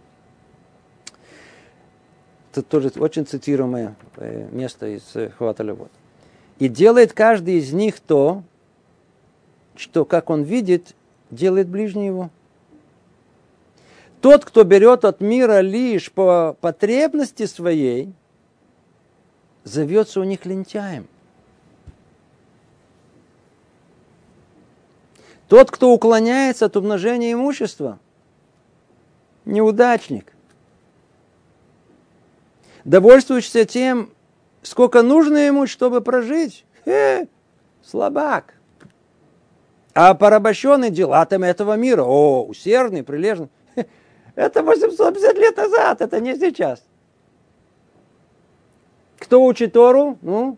[2.52, 5.90] Это тоже очень цитируемое э, место из э, Хваталя вот.
[6.58, 8.42] И делает каждый из них то,
[9.76, 10.96] что, как он видит,
[11.30, 12.30] делает ближний его.
[14.20, 18.12] Тот, кто берет от мира лишь по потребности своей,
[19.64, 21.06] зовется у них лентяем.
[25.46, 27.98] Тот, кто уклоняется от умножения имущества,
[29.44, 30.32] неудачник
[32.84, 34.10] довольствуешься тем,
[34.62, 36.64] сколько нужно ему, чтобы прожить.
[36.84, 37.26] Э,
[37.82, 38.54] слабак.
[39.94, 43.48] А порабощенный делатами этого мира, о, усердный, прилежный,
[44.38, 46.84] это 850 лет назад, это не сейчас.
[49.18, 50.16] Кто учит Тору?
[50.22, 50.56] Ну,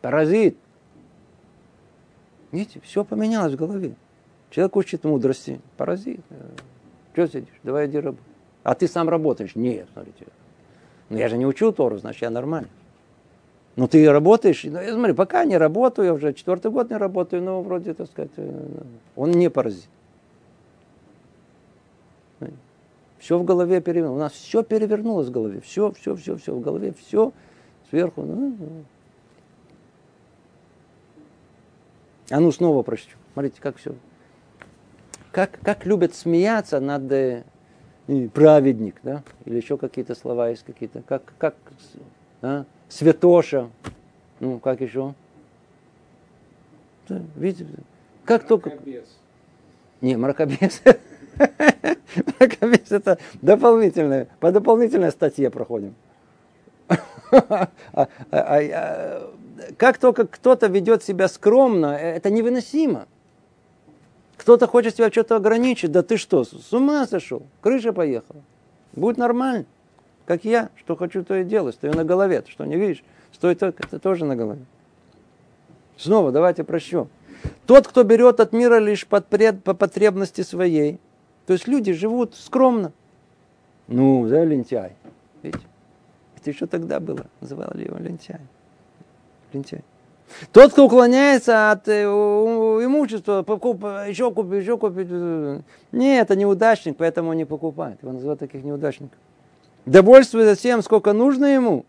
[0.00, 0.56] паразит.
[2.50, 3.94] Видите, все поменялось в голове.
[4.50, 6.20] Человек учит мудрости, паразит.
[7.12, 7.54] Что сидишь?
[7.62, 8.26] Давай иди работай.
[8.64, 9.54] А ты сам работаешь?
[9.54, 10.26] Нет, смотрите.
[11.10, 12.68] Ну я же не учу Тору, значит я нормально.
[13.76, 17.62] Ну ты работаешь, ну, смотри, пока не работаю, я уже четвертый год не работаю, но
[17.62, 18.82] вроде, так сказать, э,
[19.14, 19.88] он не паразит.
[23.22, 24.18] Все в голове перевернулось.
[24.18, 25.60] У нас все перевернулось в голове.
[25.60, 27.32] Все, все, все, все в голове, все
[27.88, 28.22] сверху.
[28.22, 28.84] Ну, ну.
[32.30, 33.12] А ну снова прочту.
[33.32, 33.94] Смотрите, как все.
[35.30, 37.44] Как, как любят смеяться над э,
[38.34, 39.22] праведник, да?
[39.44, 41.02] Или еще какие-то слова есть какие-то.
[41.02, 41.54] Как, как
[42.42, 42.64] а?
[42.88, 43.70] святоша.
[44.40, 45.14] Ну, как еще?
[47.08, 47.68] Да, видите,
[48.24, 48.64] как мракобес.
[48.64, 48.82] только...
[50.00, 50.82] Не, мракобес.
[51.38, 55.94] Мракобес это дополнительное, по дополнительной статье проходим.
[57.30, 59.34] А, а, а,
[59.78, 63.06] как только кто-то ведет себя скромно, э, это невыносимо.
[64.36, 68.42] Кто-то хочет тебя что-то ограничить, да ты что, с ума сошел, крыша поехала.
[68.92, 69.64] Будет нормально,
[70.26, 73.02] как я, что хочу, то и делаю, стою на голове, ты что не видишь,
[73.32, 74.64] стой только, это тоже на голове.
[75.96, 77.08] Снова давайте прощу.
[77.66, 80.98] Тот, кто берет от мира лишь под пред, по потребности своей,
[81.46, 82.92] то есть люди живут скромно.
[83.88, 84.92] Ну, да, лентяй.
[85.42, 85.64] Видите?
[86.36, 87.26] Это еще тогда было.
[87.40, 88.40] Называли его лентяй.
[89.52, 89.82] Лентяй.
[90.52, 95.08] Тот, кто уклоняется от э, имущества, покуп, еще купить, еще купить.
[95.10, 95.60] Э,
[95.92, 98.02] нет, это неудачник, поэтому он не покупает.
[98.02, 99.18] Его называют таких неудачников.
[99.84, 101.84] Довольствуется тем, сколько нужно ему.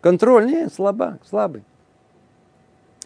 [0.00, 1.62] Контроль, нет, слабак, слабый.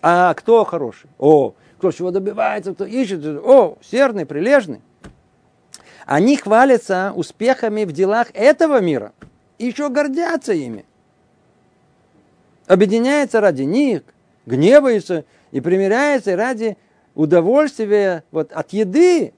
[0.00, 1.10] А кто хороший?
[1.18, 3.24] О, кто чего добивается, кто ищет.
[3.24, 4.80] О, серный, прилежный.
[6.06, 9.12] Они хвалятся успехами в делах этого мира.
[9.58, 10.84] И еще гордятся ими.
[12.66, 14.02] Объединяется ради них,
[14.46, 16.76] гневаются и примиряется ради
[17.14, 19.32] удовольствия вот, от еды.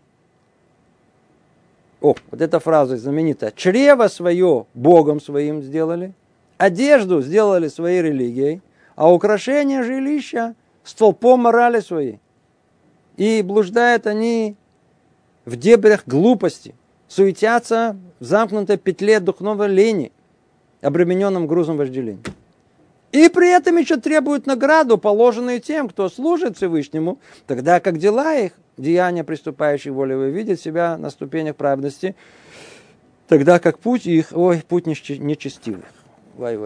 [2.00, 3.52] О, вот эта фраза знаменитая.
[3.52, 6.12] Чрево свое Богом своим сделали,
[6.58, 8.60] одежду сделали своей религией,
[8.94, 12.20] а украшение жилища столпом морали своей.
[13.16, 14.56] И блуждают они
[15.44, 16.74] в дебрях глупости,
[17.08, 20.12] суетятся в замкнутой петле духовной лени,
[20.82, 22.22] обремененном грузом вожделения.
[23.12, 28.52] И при этом еще требуют награду, положенную тем, кто служит Всевышнему, тогда как дела их,
[28.76, 32.14] деяния, приступающие волевые, видят себя на ступенях праведности,
[33.28, 35.84] тогда как путь их, ой, путь нечестивых.
[36.34, 36.58] Вай,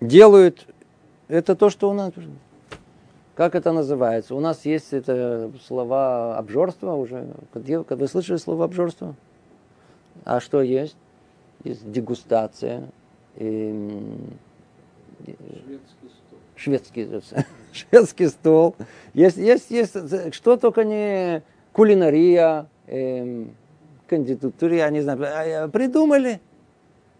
[0.00, 0.66] Делают,
[1.26, 2.12] это то, что у нас,
[3.34, 4.34] как это называется?
[4.34, 7.26] У нас есть это слова обжорства уже.
[7.52, 9.14] Вы слышали слово обжорство?
[10.24, 10.96] А что есть?
[11.64, 12.88] Есть дегустация.
[13.36, 14.16] И...
[15.26, 16.38] Шведский стол.
[16.56, 18.76] Шведский, шведский стол.
[19.14, 21.42] Есть, есть, есть, что только не
[21.72, 23.54] кулинария, эм,
[24.08, 26.40] кандидатура, я не знаю, а, а, придумали.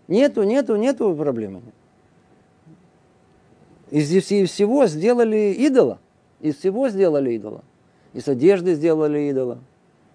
[0.08, 1.62] Нету, нету, нету проблемы.
[3.90, 5.98] Из всего сделали идола.
[6.40, 7.62] Из всего сделали идола.
[8.12, 9.58] Из одежды сделали идола.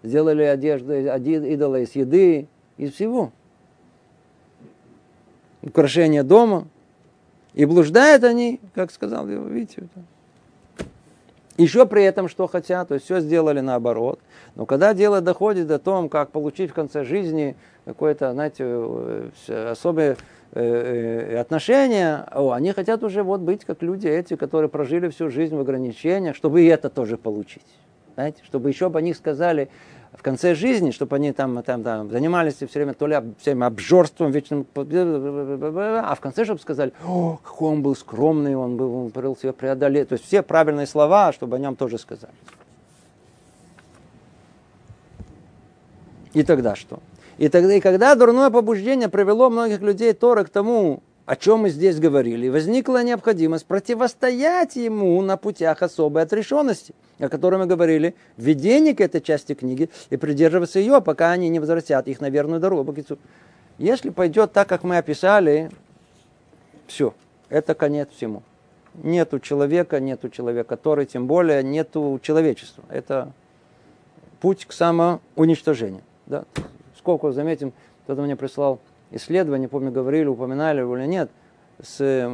[0.03, 2.47] Сделали одежду, идола из еды,
[2.77, 3.31] из всего.
[5.61, 6.67] Украшение дома.
[7.53, 9.83] И блуждают они, как сказал, видите,
[11.57, 14.19] еще при этом что хотят, то есть все сделали наоборот.
[14.55, 17.55] Но когда дело доходит до того, как получить в конце жизни
[17.85, 19.29] какое-то, знаете, э,
[19.71, 20.17] особое
[20.53, 25.59] отношения, о, они хотят уже вот быть как люди эти, которые прожили всю жизнь в
[25.59, 27.65] ограничениях, чтобы и это тоже получить.
[28.13, 29.69] Знаете, чтобы еще бы они сказали,
[30.13, 34.29] в конце жизни, чтобы они там, там, там занимались все время то ли всем обжорством,
[34.29, 39.53] вечным, а в конце, чтобы сказали, о, какой он был скромный, он был, он себя
[39.53, 40.09] преодолеть.
[40.09, 42.33] То есть все правильные слова, чтобы о нем тоже сказали.
[46.33, 46.99] И тогда что?
[47.37, 51.69] И тогда, и когда дурное побуждение привело многих людей Тора к тому, о чем мы
[51.69, 58.93] здесь говорили, возникла необходимость противостоять ему на путях особой отрешенности, о которой мы говорили, введение
[58.93, 62.93] к этой части книги и придерживаться ее, пока они не возвратят их на верную дорогу.
[63.77, 65.71] Если пойдет так, как мы описали,
[66.87, 67.13] все,
[67.49, 68.43] это конец всему.
[68.95, 72.83] Нету человека, нету человека, который, тем более, нету человечества.
[72.89, 73.31] Это
[74.39, 76.03] путь к самоуничтожению.
[76.27, 76.43] Да?
[77.03, 77.73] Сколько, заметим,
[78.05, 78.79] кто-то мне прислал
[79.11, 81.29] исследования, помню, говорили, упоминали или нет,
[81.81, 82.29] с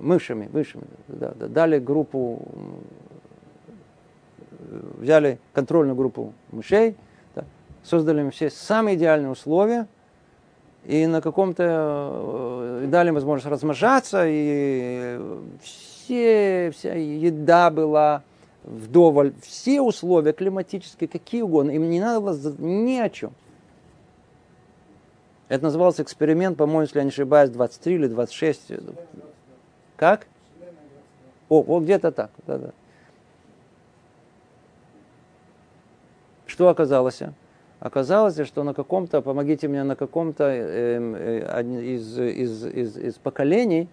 [0.00, 0.84] мышами, мышами.
[1.08, 2.40] Да, да, дали группу,
[4.96, 6.96] взяли контрольную группу мышей,
[7.34, 7.44] да,
[7.82, 9.86] создали им все самые идеальные условия,
[10.86, 15.20] и на каком-то э, дали возможность размножаться, и
[15.62, 18.22] все, вся еда была
[18.64, 23.32] вдоволь, все условия климатические, какие угодно, им не надо было ни о чем.
[25.52, 28.72] Это назывался эксперимент, по-моему, если я не ошибаюсь, 23 или 26.
[29.96, 30.26] Как?
[31.50, 32.30] О, вот где-то так.
[32.46, 32.70] Да, да.
[36.46, 37.20] Что оказалось?
[37.80, 43.90] Оказалось, что на каком-то, помогите мне, на каком-то э, э, из, из, из, из поколений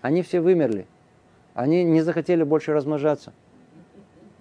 [0.00, 0.86] они все вымерли.
[1.52, 3.34] Они не захотели больше размножаться.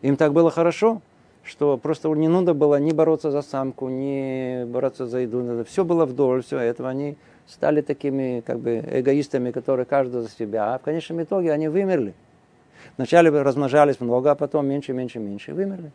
[0.01, 1.01] Им так было хорошо
[1.45, 5.63] что просто не нужно было ни бороться за самку, ни бороться за еду.
[5.65, 6.89] Все было вдоль, все этого.
[6.89, 7.17] Они
[7.47, 10.73] стали такими как бы эгоистами, которые каждый за себя.
[10.73, 12.15] А в конечном итоге они вымерли.
[12.97, 15.53] Вначале размножались много, а потом меньше, меньше, меньше.
[15.53, 15.91] Вымерли.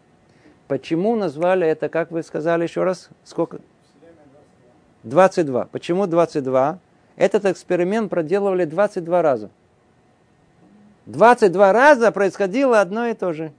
[0.69, 3.59] Почему назвали это, как вы сказали еще раз, сколько?
[5.03, 5.69] 22.
[5.73, 6.79] Почему 22?
[7.17, 9.51] Этот эксперимент проделывали 22 раза.
[11.07, 13.53] 22 раза происходило одно и то же.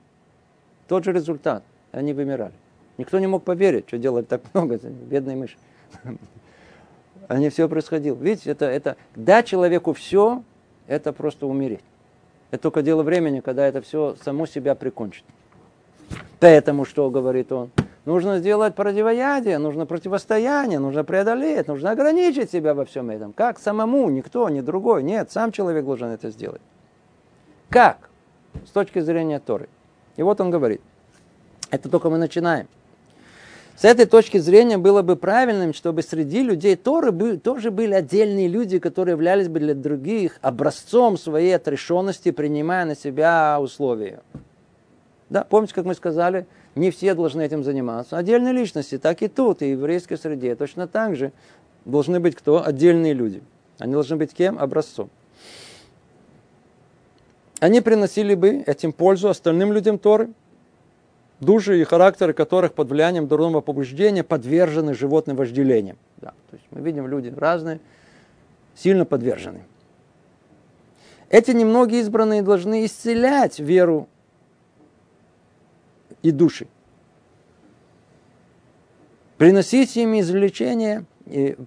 [0.87, 2.53] Тот же результат они вымирали.
[2.97, 5.57] Никто не мог поверить, что делать так много, бедные мыши.
[7.27, 8.15] Они все происходило.
[8.15, 10.43] Видите, это, это, дать человеку все,
[10.87, 11.83] это просто умереть.
[12.51, 15.23] Это только дело времени, когда это все само себя прикончит.
[16.39, 17.71] Поэтому, что говорит он?
[18.03, 23.31] Нужно сделать противоядие, нужно противостояние, нужно преодолеть, нужно ограничить себя во всем этом.
[23.31, 25.03] Как самому, никто, ни другой.
[25.03, 26.61] Нет, сам человек должен это сделать.
[27.69, 28.09] Как?
[28.65, 29.69] С точки зрения Торы.
[30.17, 30.81] И вот он говорит.
[31.71, 32.67] Это только мы начинаем.
[33.77, 38.47] С этой точки зрения было бы правильным, чтобы среди людей Торы бы, тоже были отдельные
[38.47, 44.21] люди, которые являлись бы для других образцом своей отрешенности, принимая на себя условия.
[45.31, 46.45] Да, помните, как мы сказали,
[46.75, 48.17] не все должны этим заниматься.
[48.17, 51.31] Отдельные личности, так и тут, и в еврейской среде точно так же
[51.85, 52.63] должны быть кто?
[52.63, 53.41] Отдельные люди.
[53.79, 54.59] Они должны быть кем?
[54.59, 55.09] Образцом.
[57.59, 60.29] Они приносили бы этим пользу остальным людям Торы–
[61.41, 65.97] души и характеры которых под влиянием дурного побуждения подвержены животным вожделениям.
[66.17, 67.81] Да, то есть мы видим люди разные,
[68.75, 69.63] сильно подвержены.
[71.29, 74.07] Эти немногие избранные должны исцелять веру
[76.21, 76.67] и души.
[79.37, 81.05] Приносить им извлечение,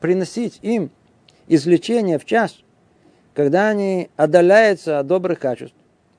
[0.00, 0.90] приносить им
[1.48, 2.58] извлечение в час,
[3.34, 5.74] когда они отдаляются от добрых качеств,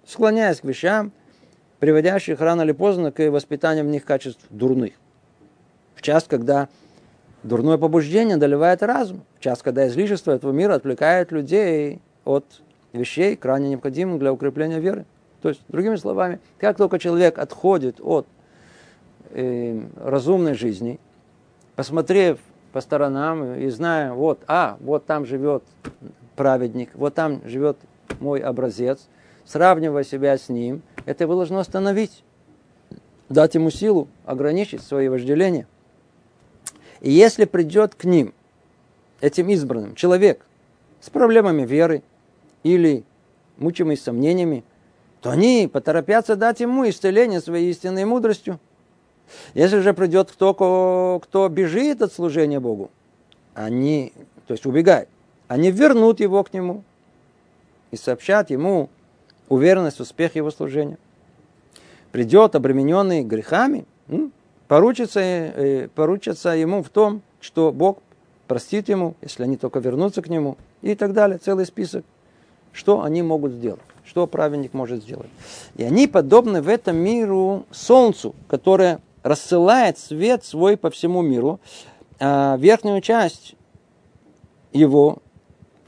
[0.06, 1.14] склоняясь к вещам,
[1.80, 4.94] приводящих рано или поздно к воспитанию в них качеств дурных.
[5.96, 6.68] В час, когда
[7.44, 12.46] дурное побуждение доливает разум, в час, когда излишество этого мира отвлекает людей от
[12.94, 15.06] вещей, крайне необходимых для укрепления веры.
[15.42, 18.26] То есть, другими словами, как только человек отходит от
[19.32, 21.00] э, разумной жизни,
[21.76, 22.40] посмотрев
[22.72, 25.64] по сторонам и зная, вот, а, вот там живет
[26.36, 27.78] праведник, вот там живет
[28.20, 29.08] мой образец,
[29.46, 32.24] сравнивая себя с ним, это его должно остановить,
[33.30, 35.68] дать ему силу, ограничить свои вожделения.
[37.02, 38.34] И если придет к ним,
[39.22, 40.46] этим избранным, человек
[41.02, 42.04] с проблемами веры
[42.64, 43.04] или
[43.58, 44.64] мучимый сомнениями,
[45.22, 48.60] то они поторопятся дать ему исцеление своей истинной мудростью.
[49.54, 52.92] Если же придет кто, кто бежит от служения Богу,
[53.56, 54.14] они,
[54.46, 55.10] то есть убегает,
[55.48, 56.84] они вернут его к нему
[57.92, 58.90] и сообщат ему
[59.50, 60.98] уверенность в успех его служения.
[62.12, 63.86] Придет обремененный грехами,
[64.68, 68.00] поручится, э, поручится ему в том, что Бог
[68.48, 72.06] простит ему, если они только вернутся к нему, и так далее, целый список,
[72.72, 75.30] что они могут сделать что праведник может сделать.
[75.76, 81.60] И они подобны в этом миру солнцу, которое рассылает свет свой по всему миру,
[82.20, 83.56] а верхнюю часть
[84.72, 85.18] его,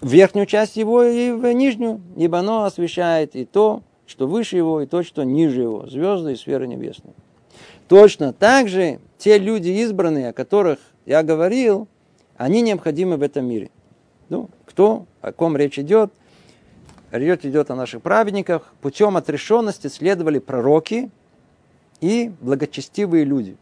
[0.01, 4.85] верхнюю часть его и в нижнюю, ибо оно освещает и то, что выше его, и
[4.85, 7.13] то, что ниже его, звезды и сферы небесные.
[7.87, 11.87] Точно так же те люди избранные, о которых я говорил,
[12.35, 13.69] они необходимы в этом мире.
[14.29, 16.11] Ну, кто, о ком речь идет–
[17.11, 21.09] речь идет о наших праведниках, путем отрешенности следовали пророки
[22.01, 23.57] и благочестивые люди.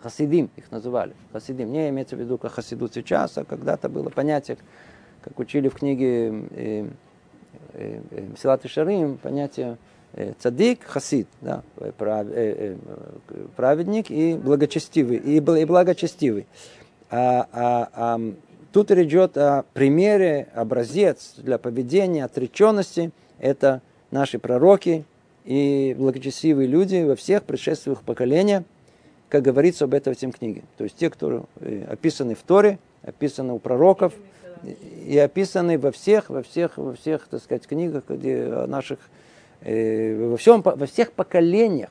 [0.00, 1.14] Хасидим их называли.
[1.32, 1.72] Хасидим.
[1.72, 4.58] Не имеется в виду, как хасиду сейчас, а когда-то было понятие,
[5.22, 6.88] как учили в книге э,
[7.74, 9.78] э, э, Шарим, понятие
[10.14, 12.76] э, цадик, хасид, да, э,
[13.56, 15.16] праведник и благочестивый.
[15.18, 16.46] И, и благочестивый.
[17.10, 18.20] А, а, а
[18.70, 23.12] Тут речь идет о примере, образец для поведения, отреченности.
[23.38, 25.04] Это наши пророки
[25.44, 28.64] и благочестивые люди во всех предшествующих поколениях,
[29.30, 30.64] как говорится об этом в этом книге.
[30.76, 31.46] То есть те, кто
[31.88, 34.12] описаны в Торе, описаны у пророков
[34.62, 38.98] и описаны во всех, во всех, во всех, так сказать, книгах, где наших,
[39.60, 41.90] э, во, всем, во всех поколениях.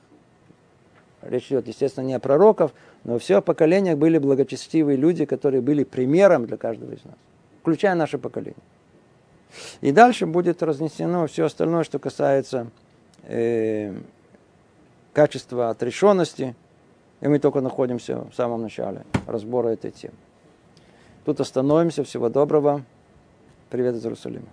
[1.21, 2.71] Речь идет, естественно, не о пророках,
[3.03, 7.15] но во всех поколениях были благочестивые люди, которые были примером для каждого из нас,
[7.61, 8.55] включая наше поколение.
[9.81, 12.67] И дальше будет разнесено все остальное, что касается
[13.23, 13.93] э,
[15.13, 16.55] качества отрешенности.
[17.21, 20.13] И мы только находимся в самом начале разбора этой темы.
[21.27, 22.05] Тут остановимся.
[22.05, 22.83] Всего доброго.
[23.69, 24.47] Привет из Иерусалима.